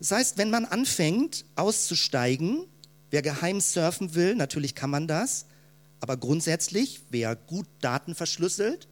Das 0.00 0.10
heißt, 0.10 0.36
wenn 0.36 0.50
man 0.50 0.66
anfängt 0.66 1.46
auszusteigen, 1.56 2.66
wer 3.10 3.22
geheim 3.22 3.62
surfen 3.62 4.14
will, 4.14 4.34
natürlich 4.34 4.74
kann 4.74 4.90
man 4.90 5.08
das, 5.08 5.46
aber 6.00 6.18
grundsätzlich, 6.18 7.00
wer 7.08 7.36
gut 7.36 7.66
Daten 7.80 8.14
verschlüsselt, 8.14 8.86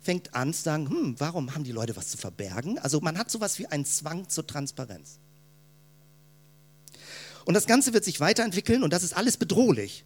fängt 0.00 0.36
an 0.36 0.54
zu 0.54 0.62
sagen, 0.62 0.88
hm, 0.88 1.14
warum 1.18 1.52
haben 1.52 1.64
die 1.64 1.72
Leute 1.72 1.96
was 1.96 2.10
zu 2.10 2.16
verbergen? 2.16 2.78
Also 2.78 3.00
man 3.00 3.18
hat 3.18 3.28
sowas 3.28 3.58
wie 3.58 3.66
einen 3.66 3.84
Zwang 3.84 4.28
zur 4.28 4.46
Transparenz. 4.46 5.18
Und 7.44 7.54
das 7.54 7.66
Ganze 7.66 7.92
wird 7.92 8.04
sich 8.04 8.20
weiterentwickeln 8.20 8.84
und 8.84 8.92
das 8.92 9.02
ist 9.02 9.16
alles 9.16 9.36
bedrohlich. 9.36 10.04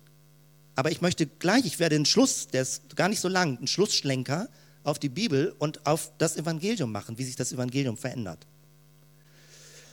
Aber 0.75 0.91
ich 0.91 1.01
möchte 1.01 1.27
gleich, 1.27 1.65
ich 1.67 1.79
werde 1.79 1.97
den 1.97 2.07
Schluss, 2.07 2.49
der 2.49 2.63
ist 2.63 2.97
gar 2.97 3.09
nicht 3.09 3.21
so 3.21 3.29
lang, 3.29 3.59
einen 3.59 3.67
Schlussschlenker 3.67 4.49
auf 4.85 4.99
die 4.99 5.09
Bibel 5.09 5.55
und 5.59 5.87
auf 5.87 6.11
das 6.19 6.37
Evangelium 6.37 6.91
machen, 6.91 7.19
wie 7.19 7.25
sich 7.25 7.37
das 7.37 7.53
Evangelium 7.53 7.97
verändert. 7.97 8.47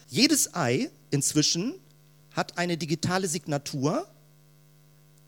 Jedes 0.07 0.53
Ei 0.55 0.89
inzwischen 1.11 1.75
hat 2.31 2.57
eine 2.57 2.77
digitale 2.77 3.27
Signatur. 3.27 4.07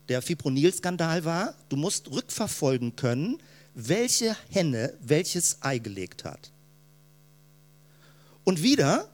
Der 0.08 0.22
Fipronil-Skandal 0.22 1.24
war, 1.24 1.54
du 1.68 1.76
musst 1.76 2.10
rückverfolgen 2.10 2.96
können, 2.96 3.38
welche 3.74 4.36
Henne 4.50 4.94
welches 5.00 5.58
Ei 5.60 5.78
gelegt 5.78 6.24
hat. 6.24 6.50
Und 8.44 8.62
wieder 8.62 9.08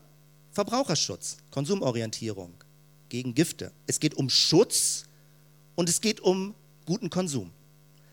Verbraucherschutz, 0.52 1.36
Konsumorientierung 1.50 2.54
gegen 3.08 3.34
Gifte. 3.34 3.72
Es 3.86 4.00
geht 4.00 4.14
um 4.14 4.30
Schutz 4.30 5.04
und 5.78 5.88
es 5.88 6.00
geht 6.00 6.18
um 6.18 6.56
guten 6.86 7.08
Konsum. 7.08 7.52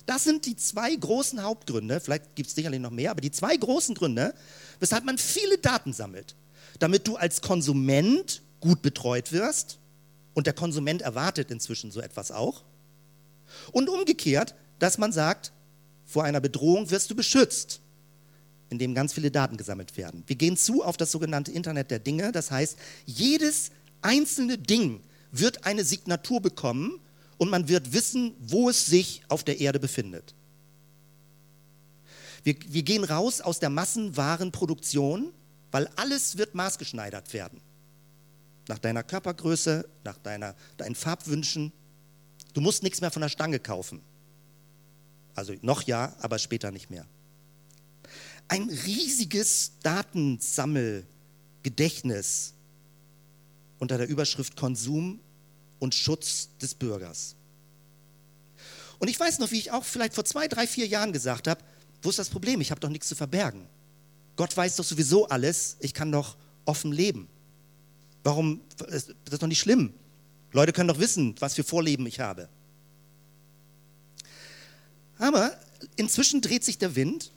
Das 0.05 0.23
sind 0.23 0.45
die 0.45 0.55
zwei 0.55 0.95
großen 0.95 1.41
Hauptgründe, 1.41 1.99
vielleicht 1.99 2.35
gibt 2.35 2.49
es 2.49 2.53
sicherlich 2.53 2.79
noch 2.79 2.91
mehr, 2.91 3.09
aber 3.09 3.21
die 3.21 3.31
zwei 3.31 3.57
großen 3.57 3.95
Gründe, 3.95 4.35
weshalb 4.79 5.03
man 5.03 5.17
viele 5.17 5.57
Daten 5.57 5.91
sammelt. 5.91 6.35
Damit 6.77 7.07
du 7.07 7.15
als 7.15 7.41
Konsument 7.41 8.43
gut 8.59 8.83
betreut 8.83 9.31
wirst 9.31 9.79
und 10.35 10.45
der 10.45 10.53
Konsument 10.53 11.01
erwartet 11.01 11.49
inzwischen 11.49 11.89
so 11.89 12.01
etwas 12.01 12.29
auch. 12.29 12.63
Und 13.71 13.89
umgekehrt, 13.89 14.53
dass 14.77 14.99
man 14.99 15.11
sagt, 15.11 15.51
vor 16.05 16.23
einer 16.23 16.41
Bedrohung 16.41 16.91
wirst 16.91 17.09
du 17.09 17.15
beschützt, 17.15 17.81
indem 18.69 18.93
ganz 18.93 19.11
viele 19.11 19.31
Daten 19.31 19.57
gesammelt 19.57 19.97
werden. 19.97 20.23
Wir 20.27 20.35
gehen 20.35 20.55
zu 20.55 20.83
auf 20.83 20.97
das 20.97 21.11
sogenannte 21.11 21.51
Internet 21.51 21.89
der 21.89 21.97
Dinge, 21.97 22.31
das 22.31 22.51
heißt, 22.51 22.77
jedes 23.07 23.71
einzelne 24.03 24.59
Ding 24.59 25.01
wird 25.31 25.65
eine 25.65 25.83
Signatur 25.83 26.43
bekommen 26.43 26.99
und 27.37 27.49
man 27.49 27.67
wird 27.67 27.91
wissen, 27.93 28.35
wo 28.39 28.69
es 28.69 28.85
sich 28.85 29.23
auf 29.27 29.43
der 29.43 29.59
Erde 29.59 29.79
befindet. 29.79 30.33
Wir, 32.43 32.55
wir 32.67 32.83
gehen 32.83 33.03
raus 33.03 33.41
aus 33.41 33.59
der 33.59 33.69
Massenwarenproduktion, 33.69 35.33
weil 35.71 35.89
alles 35.95 36.37
wird 36.37 36.55
maßgeschneidert 36.55 37.33
werden. 37.33 37.59
Nach 38.67 38.79
deiner 38.79 39.03
Körpergröße, 39.03 39.87
nach 40.03 40.17
deiner, 40.19 40.55
deinen 40.77 40.95
Farbwünschen. 40.95 41.71
Du 42.53 42.61
musst 42.61 42.83
nichts 42.83 43.01
mehr 43.01 43.11
von 43.11 43.21
der 43.21 43.29
Stange 43.29 43.59
kaufen. 43.59 44.01
Also 45.33 45.53
noch 45.61 45.81
ja, 45.83 46.15
aber 46.19 46.39
später 46.39 46.71
nicht 46.71 46.89
mehr. 46.89 47.05
Ein 48.47 48.69
riesiges 48.69 49.73
Datensammelgedächtnis 49.81 52.53
unter 53.79 53.97
der 53.97 54.07
Überschrift 54.07 54.55
Konsum 54.55 55.19
und 55.79 55.95
Schutz 55.95 56.49
des 56.61 56.73
Bürgers. 56.73 57.35
Und 58.99 59.09
ich 59.09 59.19
weiß 59.19 59.39
noch, 59.39 59.51
wie 59.51 59.59
ich 59.59 59.71
auch 59.71 59.83
vielleicht 59.83 60.13
vor 60.13 60.25
zwei, 60.25 60.47
drei, 60.47 60.67
vier 60.67 60.87
Jahren 60.87 61.13
gesagt 61.13 61.47
habe, 61.47 61.61
wo 62.01 62.09
ist 62.09 62.19
das 62.19 62.29
Problem? 62.29 62.61
Ich 62.61 62.71
habe 62.71 62.79
doch 62.79 62.89
nichts 62.89 63.07
zu 63.07 63.15
verbergen. 63.15 63.67
Gott 64.35 64.55
weiß 64.55 64.75
doch 64.75 64.85
sowieso 64.85 65.27
alles, 65.27 65.77
ich 65.79 65.93
kann 65.93 66.11
doch 66.11 66.37
offen 66.65 66.91
leben. 66.91 67.27
Warum, 68.23 68.61
das 68.77 69.09
ist 69.09 69.41
doch 69.41 69.47
nicht 69.47 69.59
schlimm. 69.59 69.93
Leute 70.51 70.73
können 70.73 70.87
doch 70.87 70.99
wissen, 70.99 71.35
was 71.39 71.55
für 71.55 71.63
Vorleben 71.63 72.05
ich 72.05 72.19
habe. 72.19 72.49
Aber 75.17 75.57
inzwischen 75.95 76.41
dreht 76.41 76.63
sich 76.63 76.77
der 76.77 76.95
Wind 76.95 77.31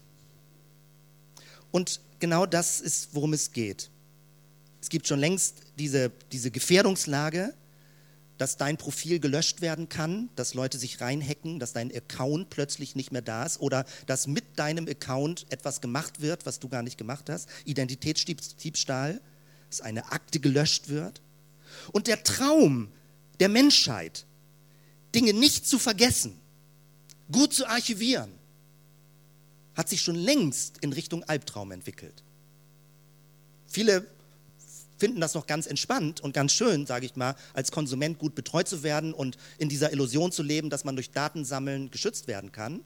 und 1.70 2.01
genau 2.18 2.46
das 2.46 2.81
ist, 2.81 3.11
worum 3.12 3.33
es 3.33 3.53
geht. 3.53 3.90
Es 4.81 4.88
gibt 4.88 5.07
schon 5.07 5.18
längst 5.18 5.57
diese, 5.79 6.11
diese 6.33 6.51
Gefährdungslage, 6.51 7.55
dass 8.38 8.57
dein 8.57 8.77
Profil 8.77 9.18
gelöscht 9.18 9.61
werden 9.61 9.88
kann, 9.88 10.31
dass 10.37 10.55
Leute 10.55 10.79
sich 10.79 11.01
reinhacken, 11.01 11.59
dass 11.59 11.72
dein 11.72 11.94
Account 11.94 12.51
plötzlich 12.51 12.94
nicht 12.94 13.12
mehr 13.12 13.22
da 13.22 13.44
ist 13.44 13.61
oder 13.61 13.85
dass 14.07 14.27
mit 14.29 14.59
deinem 14.59 14.88
Account 14.88 15.46
etwas 15.51 15.81
gemacht 15.81 16.20
wird, 16.20 16.46
was 16.46 16.61
du 16.61 16.68
gar 16.68 16.83
nicht 16.83 16.96
gemacht 16.96 17.29
hast. 17.29 17.48
Identitätsdiebstahl, 17.64 19.20
dass 19.68 19.81
eine 19.81 20.12
Akte 20.12 20.38
gelöscht 20.38 20.88
wird. 20.88 21.20
Und 21.92 22.07
der 22.07 22.22
Traum 22.22 22.90
der 23.40 23.48
Menschheit, 23.48 24.24
Dinge 25.14 25.33
nicht 25.33 25.66
zu 25.66 25.79
vergessen, 25.79 26.38
gut 27.31 27.53
zu 27.53 27.66
archivieren, 27.66 28.31
hat 29.74 29.88
sich 29.88 30.01
schon 30.01 30.16
längst 30.16 30.79
in 30.79 30.92
Richtung 30.92 31.24
Albtraum 31.24 31.72
entwickelt. 31.72 32.22
Viele 33.66 34.07
finden 34.98 35.20
das 35.20 35.34
noch 35.34 35.46
ganz 35.46 35.66
entspannt 35.66 36.20
und 36.20 36.32
ganz 36.32 36.52
schön, 36.52 36.87
sage 36.87 37.06
ich 37.06 37.16
mal, 37.16 37.34
als 37.54 37.70
Konsument 37.70 38.18
gut 38.18 38.34
betreut 38.34 38.68
zu 38.68 38.82
werden 38.82 39.14
und 39.14 39.37
in 39.58 39.68
dieser 39.68 39.92
Illusion 39.92 40.32
zu 40.32 40.42
leben, 40.42 40.70
dass 40.70 40.84
man 40.84 40.96
durch 40.96 41.11
Datensammeln 41.11 41.90
geschützt 41.90 42.26
werden 42.26 42.52
kann. 42.52 42.84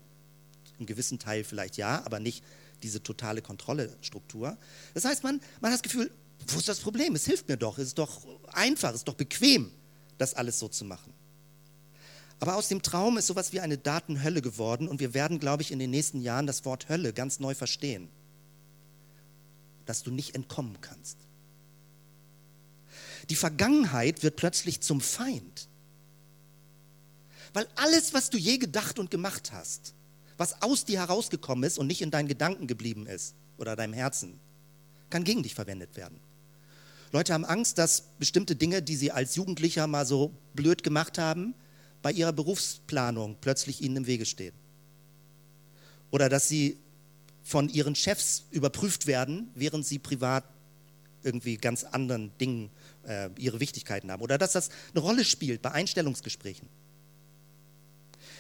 einen 0.79 0.87
gewissen 0.87 1.19
Teil 1.19 1.45
vielleicht 1.45 1.77
ja, 1.77 2.03
aber 2.05 2.21
nicht 2.21 2.43
diese 2.83 3.03
totale 3.03 3.43
Kontrolle-Struktur. 3.43 4.57
Das 4.95 5.05
heißt, 5.05 5.23
man, 5.23 5.41
man 5.61 5.71
hat 5.71 5.79
das 5.79 5.83
Gefühl, 5.83 6.11
wo 6.49 6.59
ist 6.59 6.69
das 6.69 6.81
Problem? 6.81 7.15
Es 7.15 7.25
hilft 7.25 7.49
mir 7.49 7.57
doch, 7.57 7.79
es 7.79 7.89
ist 7.89 7.99
doch 7.99 8.27
einfach, 8.53 8.91
es 8.91 8.97
ist 8.97 9.09
doch 9.09 9.15
bequem, 9.15 9.71
das 10.19 10.35
alles 10.35 10.59
so 10.59 10.69
zu 10.69 10.85
machen. 10.85 11.13
Aber 12.41 12.57
aus 12.57 12.67
dem 12.67 12.83
Traum 12.83 13.19
ist 13.19 13.29
sowas 13.29 13.53
wie 13.53 13.61
eine 13.61 13.79
Datenhölle 13.79 14.43
geworden 14.43 14.89
und 14.89 14.99
wir 14.99 15.15
werden, 15.15 15.39
glaube 15.39 15.63
ich, 15.63 15.71
in 15.71 15.79
den 15.79 15.91
nächsten 15.91 16.21
Jahren 16.21 16.49
das 16.49 16.65
Wort 16.65 16.89
Hölle 16.89 17.13
ganz 17.13 17.39
neu 17.39 17.55
verstehen. 17.55 18.09
Dass 19.87 20.03
du 20.03 20.11
nicht 20.11 20.35
entkommen 20.35 20.81
kannst. 20.81 21.19
Die 23.33 23.37
Vergangenheit 23.37 24.23
wird 24.23 24.37
plötzlich 24.37 24.83
zum 24.83 25.01
Feind. 25.01 25.67
Weil 27.55 27.67
alles, 27.77 28.13
was 28.13 28.29
du 28.29 28.37
je 28.37 28.59
gedacht 28.59 28.99
und 28.99 29.11
gemacht 29.11 29.53
hast, 29.53 29.95
was 30.37 30.61
aus 30.61 30.85
dir 30.85 30.99
herausgekommen 30.99 31.65
ist 31.65 31.79
und 31.79 31.87
nicht 31.87 32.03
in 32.03 32.11
deinen 32.11 32.29
Gedanken 32.29 32.67
geblieben 32.67 33.07
ist 33.07 33.35
oder 33.57 33.75
deinem 33.75 33.95
Herzen, 33.95 34.39
kann 35.09 35.25
gegen 35.25 35.43
dich 35.43 35.55
verwendet 35.55 35.97
werden. 35.97 36.21
Leute 37.11 37.33
haben 37.33 37.47
Angst, 37.47 37.79
dass 37.79 38.03
bestimmte 38.19 38.55
Dinge, 38.55 38.83
die 38.83 38.97
sie 38.97 39.13
als 39.13 39.35
Jugendlicher 39.35 39.87
mal 39.87 40.05
so 40.05 40.31
blöd 40.53 40.83
gemacht 40.83 41.17
haben, 41.17 41.55
bei 42.03 42.13
ihrer 42.13 42.35
Berufsplanung 42.35 43.39
plötzlich 43.41 43.81
ihnen 43.81 43.97
im 43.97 44.07
Wege 44.07 44.27
stehen. 44.27 44.53
Oder 46.11 46.29
dass 46.29 46.51
sie 46.51 46.77
von 47.43 47.71
ihren 47.71 47.95
Chefs 47.95 48.45
überprüft 48.51 49.07
werden, 49.07 49.51
während 49.55 49.87
sie 49.87 49.99
privat 49.99 50.45
irgendwie 51.23 51.57
ganz 51.57 51.85
anderen 51.85 52.37
Dingen 52.39 52.71
äh, 53.07 53.31
ihre 53.39 53.61
Wichtigkeiten 53.61 54.11
haben. 54.11 54.23
Oder 54.23 54.39
dass 54.39 54.53
das 54.53 54.71
eine 54.93 55.01
Rolle 55.01 55.25
spielt 55.25 55.63
bei 55.63 55.73
Einstellungsgesprächen. 55.73 56.69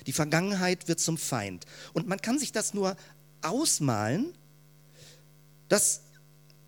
Die 0.07 0.13
Vergangenheit 0.13 0.89
wird 0.89 1.01
zum 1.01 1.17
Feind. 1.17 1.65
Und 1.93 2.09
man 2.09 2.21
kann 2.21 2.39
sich 2.39 2.53
das 2.53 2.75
nur 2.75 2.97
ausmalen, 3.41 4.35
dass 5.69 6.03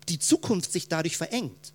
die 0.09 0.19
Zukunft 0.19 0.71
sich 0.71 0.87
dadurch 0.87 1.17
verengt. 1.17 1.73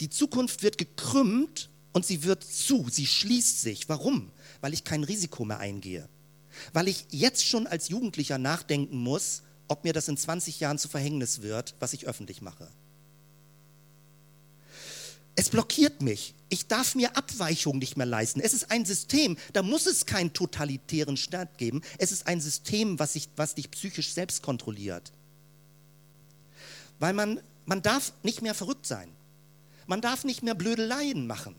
Die 0.00 0.10
Zukunft 0.10 0.62
wird 0.62 0.78
gekrümmt 0.78 1.70
und 1.92 2.04
sie 2.04 2.24
wird 2.24 2.44
zu, 2.44 2.86
sie 2.90 3.06
schließt 3.06 3.62
sich. 3.62 3.88
Warum? 3.88 4.30
Weil 4.60 4.74
ich 4.74 4.84
kein 4.84 5.04
Risiko 5.04 5.44
mehr 5.44 5.60
eingehe. 5.60 6.08
Weil 6.72 6.88
ich 6.88 7.06
jetzt 7.10 7.46
schon 7.46 7.66
als 7.66 7.88
Jugendlicher 7.88 8.38
nachdenken 8.38 8.98
muss, 8.98 9.42
ob 9.68 9.84
mir 9.84 9.92
das 9.92 10.08
in 10.08 10.16
20 10.16 10.60
Jahren 10.60 10.78
zu 10.78 10.88
Verhängnis 10.88 11.42
wird, 11.42 11.74
was 11.78 11.92
ich 11.92 12.06
öffentlich 12.06 12.42
mache. 12.42 12.68
Es 15.38 15.50
blockiert 15.50 16.02
mich. 16.02 16.34
Ich 16.48 16.66
darf 16.66 16.96
mir 16.96 17.16
Abweichungen 17.16 17.78
nicht 17.78 17.96
mehr 17.96 18.06
leisten. 18.06 18.40
Es 18.40 18.52
ist 18.52 18.72
ein 18.72 18.84
System, 18.84 19.36
da 19.52 19.62
muss 19.62 19.86
es 19.86 20.04
keinen 20.04 20.32
totalitären 20.32 21.16
Staat 21.16 21.58
geben. 21.58 21.80
Es 21.96 22.10
ist 22.10 22.26
ein 22.26 22.40
System, 22.40 22.98
was, 22.98 23.12
sich, 23.12 23.28
was 23.36 23.54
dich 23.54 23.70
psychisch 23.70 24.12
selbst 24.12 24.42
kontrolliert. 24.42 25.12
Weil 26.98 27.12
man, 27.12 27.40
man 27.66 27.82
darf 27.82 28.12
nicht 28.24 28.42
mehr 28.42 28.52
verrückt 28.52 28.84
sein. 28.84 29.12
Man 29.86 30.00
darf 30.00 30.24
nicht 30.24 30.42
mehr 30.42 30.56
Blödeleien 30.56 31.28
machen. 31.28 31.54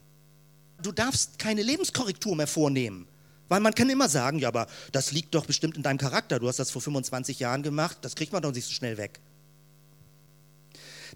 Du 0.81 0.91
darfst 0.91 1.39
keine 1.39 1.63
Lebenskorrektur 1.63 2.35
mehr 2.35 2.47
vornehmen. 2.47 3.07
Weil 3.47 3.61
man 3.61 3.73
kann 3.73 3.89
immer 3.89 4.09
sagen, 4.09 4.39
ja, 4.39 4.49
aber 4.49 4.67
das 4.91 5.13
liegt 5.13 5.33
doch 5.33 5.45
bestimmt 5.45 5.77
in 5.77 5.83
deinem 5.83 5.99
Charakter. 5.99 6.37
Du 6.37 6.49
hast 6.49 6.59
das 6.59 6.69
vor 6.69 6.81
25 6.81 7.39
Jahren 7.39 7.63
gemacht, 7.63 7.99
das 8.01 8.17
kriegt 8.17 8.33
man 8.33 8.41
doch 8.41 8.51
nicht 8.51 8.65
so 8.65 8.73
schnell 8.73 8.97
weg. 8.97 9.21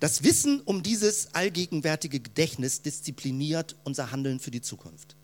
Das 0.03 0.21
Wissen 0.21 0.59
um 0.59 0.83
dieses 0.83 1.33
allgegenwärtige 1.33 2.19
Gedächtnis 2.19 2.81
diszipliniert 2.81 3.77
unser 3.85 4.11
Handeln 4.11 4.41
für 4.41 4.51
die 4.51 4.59
Zukunft. 4.59 5.15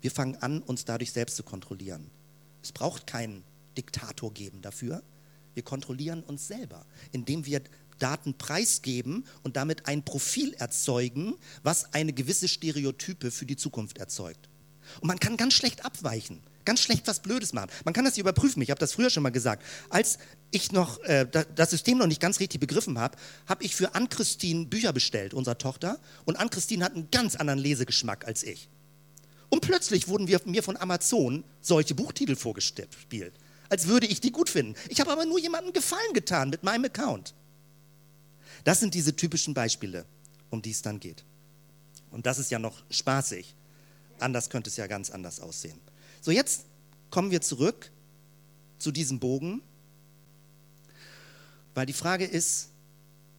Wir 0.00 0.10
fangen 0.10 0.34
an, 0.42 0.60
uns 0.60 0.86
dadurch 0.86 1.12
selbst 1.12 1.36
zu 1.36 1.44
kontrollieren. 1.44 2.10
Es 2.64 2.72
braucht 2.72 3.06
keinen 3.06 3.44
Diktator 3.76 4.34
geben 4.34 4.60
dafür. 4.60 5.04
Wir 5.54 5.62
kontrollieren 5.62 6.24
uns 6.24 6.48
selber, 6.48 6.84
indem 7.12 7.46
wir 7.46 7.62
Daten 8.00 8.34
preisgeben 8.34 9.24
und 9.44 9.56
damit 9.56 9.86
ein 9.86 10.04
Profil 10.04 10.52
erzeugen, 10.54 11.36
was 11.62 11.94
eine 11.94 12.12
gewisse 12.12 12.48
Stereotype 12.48 13.30
für 13.30 13.46
die 13.46 13.56
Zukunft 13.56 13.98
erzeugt. 13.98 14.48
Und 15.00 15.06
man 15.06 15.20
kann 15.20 15.36
ganz 15.36 15.54
schlecht 15.54 15.84
abweichen, 15.84 16.42
ganz 16.64 16.80
schlecht 16.80 17.06
was 17.06 17.20
Blödes 17.20 17.52
machen. 17.52 17.70
Man 17.84 17.94
kann 17.94 18.04
das 18.04 18.18
überprüfen. 18.18 18.62
Ich 18.62 18.70
habe 18.70 18.78
das 18.78 18.92
früher 18.92 19.10
schon 19.10 19.22
mal 19.22 19.30
gesagt. 19.30 19.64
Als 19.88 20.18
ich 20.50 20.72
noch 20.72 20.98
äh, 21.04 21.26
das 21.54 21.70
System 21.70 21.98
noch 21.98 22.06
nicht 22.06 22.20
ganz 22.20 22.40
richtig 22.40 22.60
begriffen 22.60 22.98
habe, 22.98 23.16
habe 23.46 23.64
ich 23.64 23.76
für 23.76 23.94
Ann-Christine 23.94 24.66
Bücher 24.66 24.92
bestellt, 24.92 25.34
unserer 25.34 25.58
Tochter. 25.58 25.98
Und 26.24 26.38
Ann-Christine 26.38 26.84
hat 26.84 26.94
einen 26.94 27.10
ganz 27.10 27.36
anderen 27.36 27.58
Lesegeschmack 27.58 28.26
als 28.26 28.42
ich. 28.42 28.68
Und 29.48 29.62
plötzlich 29.62 30.08
wurden 30.08 30.28
wir, 30.28 30.40
mir 30.44 30.62
von 30.62 30.76
Amazon 30.76 31.44
solche 31.60 31.94
Buchtitel 31.94 32.36
vorgespielt, 32.36 33.32
als 33.68 33.88
würde 33.88 34.06
ich 34.06 34.20
die 34.20 34.30
gut 34.30 34.48
finden. 34.48 34.74
Ich 34.88 35.00
habe 35.00 35.10
aber 35.10 35.26
nur 35.26 35.40
jemandem 35.40 35.72
Gefallen 35.72 36.12
getan 36.14 36.50
mit 36.50 36.62
meinem 36.62 36.84
Account. 36.84 37.34
Das 38.64 38.80
sind 38.80 38.94
diese 38.94 39.16
typischen 39.16 39.54
Beispiele, 39.54 40.04
um 40.50 40.62
die 40.62 40.70
es 40.70 40.82
dann 40.82 41.00
geht. 41.00 41.24
Und 42.10 42.26
das 42.26 42.38
ist 42.38 42.50
ja 42.50 42.58
noch 42.58 42.82
spaßig. 42.90 43.54
Anders 44.20 44.50
könnte 44.50 44.70
es 44.70 44.76
ja 44.76 44.86
ganz 44.86 45.10
anders 45.10 45.40
aussehen. 45.40 45.80
So, 46.20 46.30
jetzt 46.30 46.66
kommen 47.10 47.30
wir 47.30 47.40
zurück 47.40 47.90
zu 48.78 48.92
diesem 48.92 49.18
Bogen, 49.18 49.62
weil 51.74 51.86
die 51.86 51.92
Frage 51.92 52.24
ist, 52.26 52.68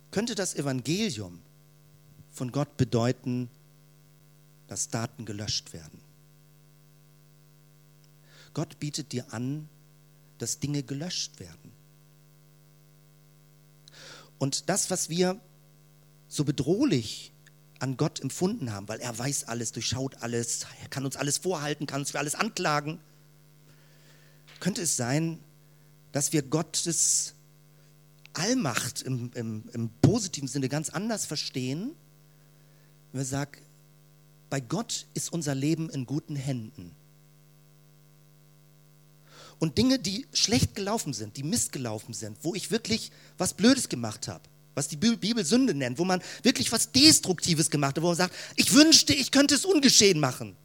könnte 0.09 0.35
das 0.35 0.55
Evangelium 0.55 1.39
von 2.31 2.51
Gott 2.51 2.77
bedeuten, 2.77 3.49
dass 4.67 4.89
Daten 4.89 5.25
gelöscht 5.25 5.73
werden? 5.73 5.99
Gott 8.53 8.79
bietet 8.79 9.11
dir 9.11 9.31
an, 9.33 9.69
dass 10.37 10.59
Dinge 10.59 10.83
gelöscht 10.83 11.39
werden. 11.39 11.71
Und 14.39 14.69
das, 14.69 14.89
was 14.89 15.07
wir 15.07 15.39
so 16.27 16.43
bedrohlich 16.43 17.31
an 17.81 17.97
Gott 17.97 18.19
empfunden 18.19 18.71
haben, 18.71 18.87
weil 18.87 18.99
er 18.99 19.17
weiß 19.17 19.45
alles, 19.45 19.71
durchschaut 19.71 20.21
alles, 20.21 20.67
er 20.81 20.89
kann 20.89 21.03
uns 21.03 21.15
alles 21.15 21.39
vorhalten, 21.39 21.87
kann 21.87 22.01
uns 22.01 22.11
für 22.11 22.19
alles 22.19 22.35
anklagen, 22.35 22.99
könnte 24.59 24.83
es 24.83 24.95
sein, 24.95 25.39
dass 26.11 26.31
wir 26.31 26.43
Gottes 26.43 27.33
Allmacht 28.33 29.01
im, 29.01 29.31
im, 29.33 29.63
im 29.73 29.89
positiven 30.01 30.47
Sinne 30.47 30.69
ganz 30.69 30.89
anders 30.89 31.25
verstehen, 31.25 31.91
wenn 33.11 33.21
wir 33.21 33.25
sagen, 33.25 33.59
bei 34.51 34.59
Gott 34.59 35.07
ist 35.15 35.33
unser 35.33 35.55
Leben 35.55 35.89
in 35.89 36.05
guten 36.05 36.35
Händen. 36.35 36.95
Und 39.57 39.79
Dinge, 39.79 39.97
die 39.97 40.27
schlecht 40.33 40.75
gelaufen 40.75 41.13
sind, 41.13 41.35
die 41.35 41.43
missgelaufen 41.43 42.13
sind, 42.13 42.37
wo 42.43 42.53
ich 42.53 42.69
wirklich 42.69 43.11
was 43.39 43.55
Blödes 43.55 43.89
gemacht 43.89 44.27
habe, 44.27 44.43
was 44.73 44.87
die 44.87 44.97
Bibel 44.97 45.43
Sünde 45.43 45.73
nennt, 45.73 45.99
wo 45.99 46.05
man 46.05 46.21
wirklich 46.43 46.71
was 46.71 46.91
Destruktives 46.91 47.69
gemacht 47.69 47.97
hat, 47.97 48.03
wo 48.03 48.07
man 48.07 48.15
sagt, 48.15 48.35
ich 48.55 48.73
wünschte, 48.73 49.13
ich 49.13 49.31
könnte 49.31 49.55
es 49.55 49.65
ungeschehen 49.65 50.19
machen. 50.19 50.55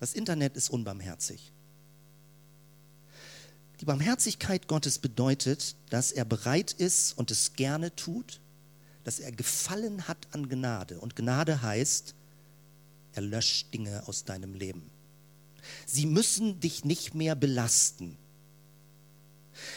Das 0.00 0.14
Internet 0.14 0.56
ist 0.56 0.70
unbarmherzig. 0.70 1.52
Die 3.80 3.84
Barmherzigkeit 3.84 4.68
Gottes 4.68 4.98
bedeutet, 4.98 5.76
dass 5.90 6.12
er 6.12 6.24
bereit 6.24 6.72
ist 6.72 7.16
und 7.18 7.30
es 7.30 7.54
gerne 7.54 7.94
tut, 7.94 8.40
dass 9.04 9.18
er 9.18 9.32
gefallen 9.32 10.08
hat 10.08 10.26
an 10.32 10.48
Gnade. 10.48 10.98
Und 10.98 11.14
Gnade 11.14 11.60
heißt, 11.62 12.14
er 13.12 13.22
löscht 13.22 13.72
Dinge 13.74 14.02
aus 14.06 14.24
deinem 14.24 14.54
Leben. 14.54 14.90
Sie 15.84 16.06
müssen 16.06 16.60
dich 16.60 16.84
nicht 16.84 17.14
mehr 17.14 17.34
belasten. 17.34 18.16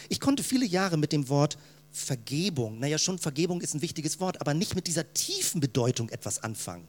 Ich 0.07 0.19
konnte 0.19 0.43
viele 0.43 0.65
Jahre 0.65 0.97
mit 0.97 1.11
dem 1.11 1.29
Wort 1.29 1.57
Vergebung, 1.91 2.79
naja, 2.79 2.97
schon 2.97 3.19
Vergebung 3.19 3.61
ist 3.61 3.73
ein 3.73 3.81
wichtiges 3.81 4.19
Wort, 4.19 4.41
aber 4.41 4.53
nicht 4.53 4.75
mit 4.75 4.87
dieser 4.87 5.13
tiefen 5.13 5.59
Bedeutung 5.59 6.09
etwas 6.09 6.43
anfangen. 6.43 6.87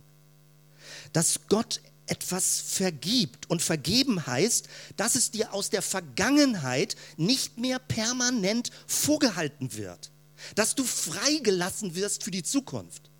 Dass 1.12 1.40
Gott 1.48 1.80
etwas 2.10 2.60
vergibt. 2.60 3.48
Und 3.48 3.62
vergeben 3.62 4.26
heißt, 4.26 4.68
dass 4.96 5.14
es 5.14 5.30
dir 5.30 5.54
aus 5.54 5.70
der 5.70 5.80
Vergangenheit 5.80 6.96
nicht 7.16 7.56
mehr 7.56 7.78
permanent 7.78 8.70
vorgehalten 8.86 9.74
wird. 9.74 10.10
Dass 10.54 10.74
du 10.74 10.84
freigelassen 10.84 11.94
wirst 11.94 12.24
für 12.24 12.30
die 12.30 12.42
Zukunft. 12.42 13.10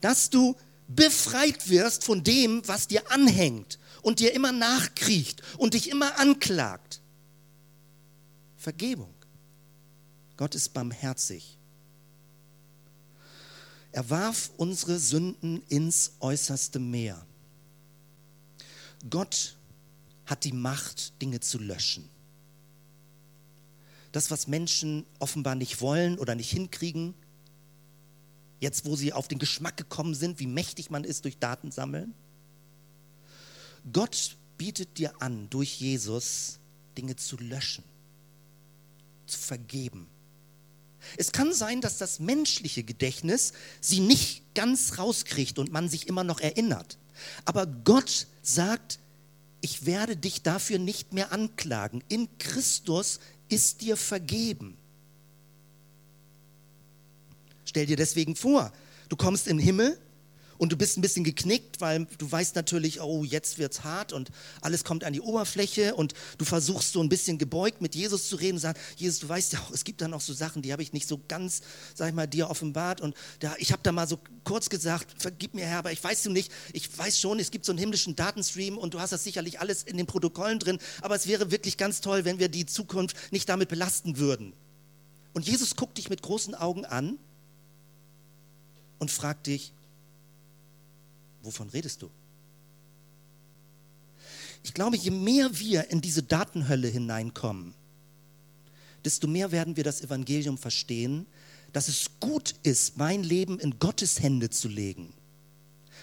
Dass 0.00 0.30
du 0.30 0.56
befreit 0.88 1.68
wirst 1.68 2.04
von 2.04 2.22
dem, 2.22 2.66
was 2.68 2.88
dir 2.88 3.10
anhängt 3.10 3.78
und 4.02 4.20
dir 4.20 4.32
immer 4.34 4.52
nachkriecht 4.52 5.42
und 5.58 5.74
dich 5.74 5.90
immer 5.90 6.18
anklagt. 6.18 7.00
Vergebung. 8.56 9.13
Gott 10.36 10.54
ist 10.54 10.70
barmherzig. 10.70 11.58
Er 13.92 14.10
warf 14.10 14.50
unsere 14.56 14.98
Sünden 14.98 15.62
ins 15.68 16.14
äußerste 16.18 16.80
Meer. 16.80 17.24
Gott 19.08 19.56
hat 20.26 20.44
die 20.44 20.52
Macht, 20.52 21.20
Dinge 21.22 21.40
zu 21.40 21.58
löschen. 21.58 22.08
Das, 24.10 24.30
was 24.30 24.48
Menschen 24.48 25.04
offenbar 25.18 25.54
nicht 25.54 25.80
wollen 25.80 26.18
oder 26.18 26.34
nicht 26.34 26.50
hinkriegen, 26.50 27.14
jetzt 28.60 28.84
wo 28.84 28.96
sie 28.96 29.12
auf 29.12 29.28
den 29.28 29.38
Geschmack 29.38 29.76
gekommen 29.76 30.14
sind, 30.14 30.40
wie 30.40 30.46
mächtig 30.46 30.90
man 30.90 31.04
ist 31.04 31.24
durch 31.24 31.38
Datensammeln, 31.38 32.14
Gott 33.92 34.36
bietet 34.56 34.98
dir 34.98 35.20
an, 35.20 35.50
durch 35.50 35.80
Jesus 35.80 36.58
Dinge 36.96 37.16
zu 37.16 37.36
löschen, 37.36 37.84
zu 39.26 39.38
vergeben. 39.38 40.08
Es 41.16 41.32
kann 41.32 41.52
sein, 41.52 41.80
dass 41.80 41.98
das 41.98 42.18
menschliche 42.18 42.82
Gedächtnis 42.82 43.52
sie 43.80 44.00
nicht 44.00 44.54
ganz 44.54 44.98
rauskriegt 44.98 45.58
und 45.58 45.72
man 45.72 45.88
sich 45.88 46.08
immer 46.08 46.24
noch 46.24 46.40
erinnert. 46.40 46.98
Aber 47.44 47.66
Gott 47.66 48.26
sagt, 48.42 48.98
ich 49.60 49.86
werde 49.86 50.16
dich 50.16 50.42
dafür 50.42 50.78
nicht 50.78 51.12
mehr 51.12 51.32
anklagen. 51.32 52.02
In 52.08 52.28
Christus 52.38 53.20
ist 53.48 53.80
dir 53.80 53.96
vergeben. 53.96 54.76
Stell 57.64 57.86
dir 57.86 57.96
deswegen 57.96 58.36
vor, 58.36 58.72
du 59.08 59.16
kommst 59.16 59.46
den 59.46 59.58
Himmel 59.58 59.98
und 60.58 60.72
du 60.72 60.76
bist 60.76 60.96
ein 60.96 61.00
bisschen 61.00 61.24
geknickt, 61.24 61.80
weil 61.80 62.06
du 62.18 62.30
weißt 62.30 62.54
natürlich, 62.56 63.00
oh, 63.00 63.24
jetzt 63.24 63.58
wird 63.58 63.72
es 63.72 63.84
hart 63.84 64.12
und 64.12 64.30
alles 64.60 64.84
kommt 64.84 65.04
an 65.04 65.12
die 65.12 65.20
Oberfläche 65.20 65.94
und 65.94 66.14
du 66.38 66.44
versuchst 66.44 66.92
so 66.92 67.02
ein 67.02 67.08
bisschen 67.08 67.38
gebeugt 67.38 67.80
mit 67.80 67.94
Jesus 67.94 68.28
zu 68.28 68.36
reden 68.36 68.58
sagst, 68.58 68.82
Jesus, 68.96 69.20
du 69.20 69.28
weißt 69.28 69.52
ja 69.54 69.60
auch, 69.60 69.70
es 69.70 69.84
gibt 69.84 70.00
da 70.00 70.08
noch 70.08 70.20
so 70.20 70.32
Sachen, 70.32 70.62
die 70.62 70.72
habe 70.72 70.82
ich 70.82 70.92
nicht 70.92 71.08
so 71.08 71.20
ganz, 71.28 71.62
sag 71.94 72.08
ich 72.08 72.14
mal, 72.14 72.26
dir 72.26 72.50
offenbart 72.50 73.00
und 73.00 73.14
da, 73.40 73.54
ich 73.58 73.72
habe 73.72 73.82
da 73.82 73.92
mal 73.92 74.08
so 74.08 74.18
kurz 74.44 74.68
gesagt, 74.68 75.14
vergib 75.20 75.54
mir 75.54 75.66
Herr, 75.66 75.78
aber 75.78 75.92
ich 75.92 76.02
weiß 76.02 76.22
du 76.22 76.30
nicht, 76.30 76.50
ich 76.72 76.96
weiß 76.96 77.20
schon, 77.20 77.38
es 77.38 77.50
gibt 77.50 77.64
so 77.64 77.72
einen 77.72 77.78
himmlischen 77.78 78.16
Datenstream 78.16 78.78
und 78.78 78.94
du 78.94 79.00
hast 79.00 79.12
das 79.12 79.24
sicherlich 79.24 79.60
alles 79.60 79.82
in 79.82 79.96
den 79.96 80.06
Protokollen 80.06 80.58
drin, 80.58 80.78
aber 81.00 81.16
es 81.16 81.26
wäre 81.26 81.50
wirklich 81.50 81.76
ganz 81.76 82.00
toll, 82.00 82.24
wenn 82.24 82.38
wir 82.38 82.48
die 82.48 82.66
Zukunft 82.66 83.32
nicht 83.32 83.48
damit 83.48 83.68
belasten 83.68 84.18
würden. 84.18 84.52
Und 85.34 85.46
Jesus 85.46 85.76
guckt 85.76 85.98
dich 85.98 86.08
mit 86.08 86.22
großen 86.22 86.54
Augen 86.54 86.84
an 86.84 87.18
und 88.98 89.10
fragt 89.10 89.48
dich, 89.48 89.73
Wovon 91.44 91.68
redest 91.68 92.02
du? 92.02 92.10
Ich 94.62 94.72
glaube, 94.72 94.96
je 94.96 95.10
mehr 95.10 95.58
wir 95.58 95.90
in 95.90 96.00
diese 96.00 96.22
Datenhölle 96.22 96.88
hineinkommen, 96.88 97.74
desto 99.04 99.26
mehr 99.26 99.52
werden 99.52 99.76
wir 99.76 99.84
das 99.84 100.00
Evangelium 100.00 100.56
verstehen, 100.56 101.26
dass 101.72 101.88
es 101.88 102.08
gut 102.20 102.54
ist, 102.62 102.96
mein 102.96 103.22
Leben 103.22 103.58
in 103.60 103.78
Gottes 103.78 104.22
Hände 104.22 104.48
zu 104.48 104.68
legen, 104.68 105.12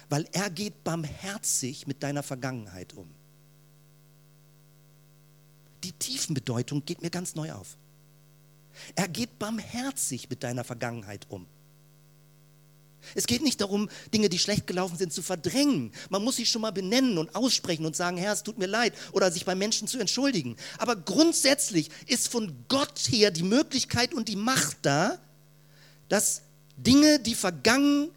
weil 0.09 0.27
er 0.31 0.51
geht 0.51 0.83
barmherzig 0.83 1.87
mit 1.87 2.03
deiner 2.03 2.21
Vergangenheit 2.21 2.93
um. 2.93 3.07
Die 5.83 5.93
Tiefenbedeutung 5.93 6.85
geht 6.85 7.01
mir 7.01 7.09
ganz 7.09 7.33
neu 7.33 7.51
auf. 7.53 7.77
Er 8.95 9.07
geht 9.07 9.39
barmherzig 9.39 10.29
mit 10.29 10.43
deiner 10.43 10.63
Vergangenheit 10.63 11.25
um. 11.29 11.47
Es 13.15 13.27
geht 13.27 13.41
nicht 13.41 13.61
darum, 13.61 13.89
Dinge, 14.13 14.29
die 14.29 14.39
schlecht 14.39 14.67
gelaufen 14.67 14.97
sind, 14.97 15.13
zu 15.13 15.21
verdrängen. 15.21 15.91
Man 16.09 16.23
muss 16.23 16.35
sie 16.35 16.45
schon 16.45 16.61
mal 16.61 16.71
benennen 16.71 17.17
und 17.17 17.35
aussprechen 17.35 17.85
und 17.85 17.95
sagen, 17.95 18.17
Herr, 18.17 18.33
es 18.33 18.43
tut 18.43 18.57
mir 18.57 18.67
leid 18.67 18.93
oder 19.11 19.31
sich 19.31 19.45
bei 19.45 19.55
Menschen 19.55 19.87
zu 19.87 19.99
entschuldigen. 19.99 20.55
Aber 20.77 20.95
grundsätzlich 20.95 21.89
ist 22.07 22.29
von 22.29 22.55
Gott 22.67 22.99
her 23.09 23.31
die 23.31 23.43
Möglichkeit 23.43 24.13
und 24.13 24.27
die 24.27 24.35
Macht 24.35 24.77
da, 24.83 25.17
dass 26.09 26.41
Dinge, 26.77 27.19
die 27.19 27.35
vergangen, 27.35 28.09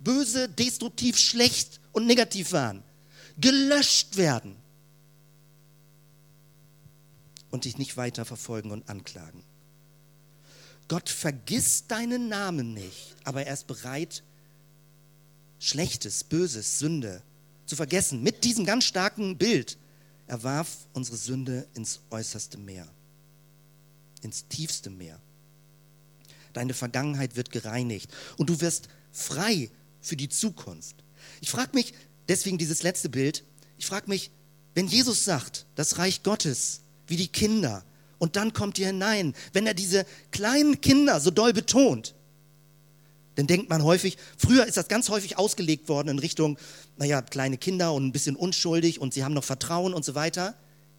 böse, 0.00 0.48
destruktiv, 0.48 1.18
schlecht 1.18 1.80
und 1.92 2.06
negativ 2.06 2.52
waren, 2.52 2.82
gelöscht 3.38 4.16
werden 4.16 4.56
und 7.50 7.64
dich 7.64 7.78
nicht 7.78 7.96
weiter 7.96 8.24
verfolgen 8.24 8.70
und 8.70 8.88
anklagen. 8.88 9.42
Gott 10.88 11.08
vergisst 11.08 11.90
deinen 11.90 12.28
Namen 12.28 12.74
nicht, 12.74 13.16
aber 13.24 13.44
er 13.44 13.54
ist 13.54 13.66
bereit, 13.66 14.22
Schlechtes, 15.58 16.22
Böses, 16.22 16.78
Sünde 16.78 17.22
zu 17.64 17.76
vergessen. 17.76 18.22
Mit 18.22 18.44
diesem 18.44 18.64
ganz 18.64 18.84
starken 18.84 19.36
Bild. 19.36 19.78
Er 20.28 20.42
warf 20.42 20.88
unsere 20.92 21.16
Sünde 21.16 21.68
ins 21.74 22.00
äußerste 22.10 22.58
Meer, 22.58 22.88
ins 24.22 24.46
tiefste 24.48 24.90
Meer. 24.90 25.20
Deine 26.52 26.74
Vergangenheit 26.74 27.36
wird 27.36 27.50
gereinigt 27.50 28.10
und 28.36 28.50
du 28.50 28.60
wirst 28.60 28.88
frei 29.12 29.70
für 30.00 30.16
die 30.16 30.28
Zukunft. 30.28 30.96
Ich 31.40 31.50
frage 31.50 31.70
mich, 31.74 31.94
deswegen 32.28 32.58
dieses 32.58 32.82
letzte 32.82 33.08
Bild, 33.08 33.44
ich 33.78 33.86
frage 33.86 34.08
mich, 34.08 34.30
wenn 34.74 34.88
Jesus 34.88 35.24
sagt, 35.24 35.66
das 35.76 35.98
Reich 35.98 36.22
Gottes, 36.22 36.80
wie 37.06 37.16
die 37.16 37.28
Kinder, 37.28 37.84
und 38.18 38.36
dann 38.36 38.52
kommt 38.52 38.78
ihr 38.78 38.86
hinein. 38.88 39.34
Wenn 39.52 39.66
er 39.66 39.74
diese 39.74 40.06
kleinen 40.30 40.80
Kinder 40.80 41.20
so 41.20 41.30
doll 41.30 41.52
betont, 41.52 42.14
dann 43.36 43.46
denkt 43.46 43.68
man 43.68 43.84
häufig, 43.84 44.16
früher 44.38 44.66
ist 44.66 44.78
das 44.78 44.88
ganz 44.88 45.10
häufig 45.10 45.36
ausgelegt 45.36 45.88
worden 45.88 46.08
in 46.08 46.18
Richtung, 46.18 46.58
naja, 46.96 47.20
kleine 47.20 47.58
Kinder 47.58 47.92
und 47.92 48.06
ein 48.06 48.12
bisschen 48.12 48.34
unschuldig 48.34 49.00
und 49.00 49.12
sie 49.12 49.24
haben 49.24 49.34
noch 49.34 49.44
Vertrauen 49.44 49.92
und 49.92 50.04
so 50.04 50.14
weiter. 50.14 50.54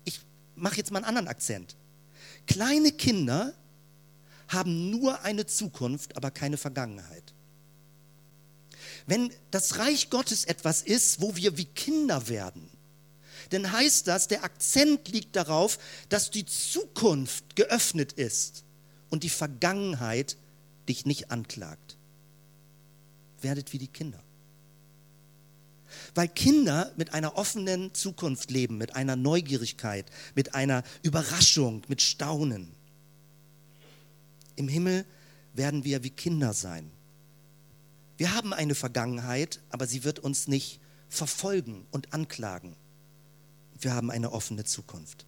Ich 0.06 0.21
mache 0.56 0.77
jetzt 0.77 0.91
mal 0.91 0.99
einen 0.99 1.08
anderen 1.08 1.27
Akzent. 1.27 1.75
Kleine 2.45 2.91
Kinder 2.91 3.53
haben 4.47 4.91
nur 4.91 5.21
eine 5.23 5.47
Zukunft, 5.47 6.15
aber 6.15 6.30
keine 6.30 6.58
Vergangenheit. 6.58 7.34
Wenn 9.08 9.32
das 9.51 9.80
Reich 9.80 10.10
Gottes 10.10 10.45
etwas 10.45 10.82
ist, 10.82 11.21
wo 11.21 11.36
wir 11.36 11.58
wie 11.58 11.65
Kinder 11.65 12.30
werden, 12.30 12.69
dann 13.53 13.71
heißt 13.71 14.07
das, 14.07 14.27
der 14.27 14.43
Akzent 14.43 15.10
liegt 15.10 15.36
darauf, 15.36 15.79
dass 16.10 16.31
die 16.31 16.45
Zukunft 16.45 17.55
geöffnet 17.55 18.13
ist 18.13 18.63
und 19.10 19.23
die 19.23 19.29
Vergangenheit 19.29 20.38
dich 20.89 21.05
nicht 21.05 21.31
anklagt. 21.31 21.97
Werdet 23.41 23.73
wie 23.73 23.77
die 23.77 23.88
Kinder. 23.88 24.21
Weil 26.15 26.27
Kinder 26.27 26.91
mit 26.97 27.13
einer 27.13 27.38
offenen 27.38 27.93
Zukunft 27.93 28.51
leben, 28.51 28.77
mit 28.77 28.95
einer 28.95 29.15
Neugierigkeit, 29.15 30.10
mit 30.36 30.55
einer 30.55 30.83
Überraschung, 31.01 31.83
mit 31.88 32.01
Staunen. 32.01 32.73
Im 34.55 34.67
Himmel 34.67 35.05
werden 35.53 35.83
wir 35.83 36.03
wie 36.03 36.10
Kinder 36.10 36.53
sein. 36.53 36.91
Wir 38.17 38.33
haben 38.33 38.51
eine 38.51 38.75
Vergangenheit, 38.75 39.62
aber 39.69 39.86
sie 39.86 40.03
wird 40.03 40.19
uns 40.19 40.47
nicht 40.47 40.79
verfolgen 41.07 41.86
und 41.91 42.13
anklagen 42.13 42.75
wir 43.79 43.93
haben 43.93 44.11
eine 44.11 44.31
offene 44.31 44.63
Zukunft. 44.63 45.25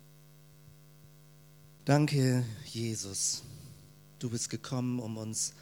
Danke, 1.86 2.44
Jesus. 2.66 3.44
Du 4.20 4.30
bist 4.30 4.50
gekommen, 4.50 5.00
um 5.00 5.18
uns 5.18 5.54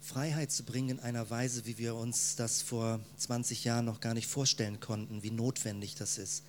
Freiheit 0.00 0.52
zu 0.52 0.64
bringen 0.64 0.90
in 0.90 1.00
einer 1.00 1.30
Weise, 1.30 1.64
wie 1.66 1.78
wir 1.78 1.94
uns 1.94 2.36
das 2.36 2.60
vor 2.60 3.00
20 3.16 3.64
Jahren 3.64 3.86
noch 3.86 4.00
gar 4.00 4.12
nicht 4.12 4.26
vorstellen 4.26 4.80
konnten, 4.80 5.22
wie 5.22 5.30
notwendig 5.30 5.94
das 5.94 6.18
ist, 6.18 6.44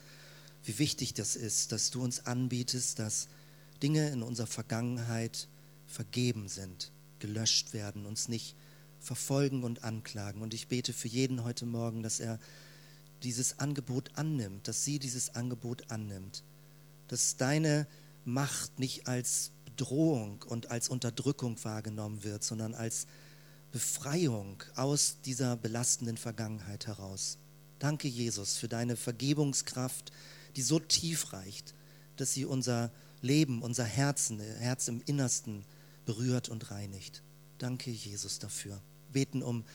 wie 0.66 0.78
wichtig 0.78 1.14
das 1.14 1.36
ist, 1.36 1.72
dass 1.72 1.90
du 1.90 2.04
uns 2.04 2.26
anbietest, 2.26 3.00
dass 3.00 3.30
Dinge 3.82 4.10
in 4.10 4.24
unserer 4.24 4.48
Vergangenheit 4.48 5.48
vergeben 5.88 6.50
sind, 6.50 6.92
gelöscht 7.20 7.74
werden, 7.74 8.06
uns 8.06 8.28
nicht 8.28 8.56
verfolgen 9.00 9.64
und 9.64 9.84
anklagen. 9.84 10.42
Und 10.42 10.54
ich 10.54 10.68
bete 10.68 10.92
für 10.92 11.08
jeden 11.08 11.44
heute 11.44 11.66
Morgen, 11.66 12.04
dass 12.04 12.20
er 12.20 12.40
dieses 13.26 13.60
Angebot 13.60 14.12
annimmt, 14.16 14.68
dass 14.68 14.86
sie 14.86 15.00
dieses 15.00 15.34
Angebot 15.36 15.90
annimmt, 15.90 16.44
dass 17.08 17.38
deine 17.38 17.88
Macht 18.24 18.80
nicht 18.80 19.08
als 19.08 19.52
Bedrohung 19.66 20.44
und 20.48 20.72
als 20.72 20.90
Unterdrückung 20.90 21.62
wahrgenommen 21.64 22.24
wird, 22.24 22.44
sondern 22.44 22.76
als 22.76 23.08
Befreiung 23.72 24.64
aus 24.76 25.18
dieser 25.26 25.58
belastenden 25.58 26.18
Vergangenheit 26.18 26.88
heraus. 26.88 27.38
Danke, 27.80 28.08
Jesus, 28.08 28.58
für 28.58 28.68
deine 28.68 28.96
Vergebungskraft, 28.96 30.12
die 30.56 30.62
so 30.62 30.80
tief 30.80 31.34
reicht, 31.34 31.74
dass 32.16 32.34
sie 32.34 32.46
unser 32.46 32.92
Leben, 33.22 33.64
unser 33.64 33.84
Herzen, 33.84 34.40
Herz 34.40 34.88
im 34.88 35.02
Innersten 35.06 35.66
berührt 36.06 36.48
und 36.48 36.72
reinigt. 36.72 37.24
Danke, 37.58 37.90
Jesus, 37.90 38.40
dafür. 38.40 38.82
Beten 39.12 39.42
um 39.42 39.66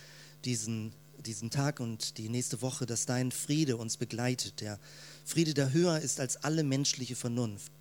diesen 0.45 0.95
diesen 1.27 1.51
Tag 1.51 1.81
und 1.81 2.19
die 2.19 2.29
nächste 2.29 2.63
Woche, 2.63 2.87
dass 2.87 3.07
dein 3.07 3.33
Friede 3.33 3.77
uns 3.77 3.97
begleitet, 3.97 4.61
der 4.61 4.79
Friede, 5.25 5.55
der 5.55 5.73
höher 5.73 6.01
ist 6.01 6.21
als 6.21 6.37
alle 6.39 6.65
menschliche 6.65 7.17
Vernunft. 7.17 7.73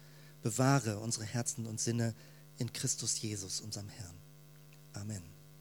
Bewahre 0.41 0.99
unsere 0.99 1.25
Herzen 1.25 1.65
und 1.65 1.79
Sinne 1.79 2.15
in 2.57 2.71
Christus 2.71 3.21
Jesus, 3.21 3.61
unserem 3.61 3.89
Herrn. 3.89 4.15
Amen. 4.93 5.38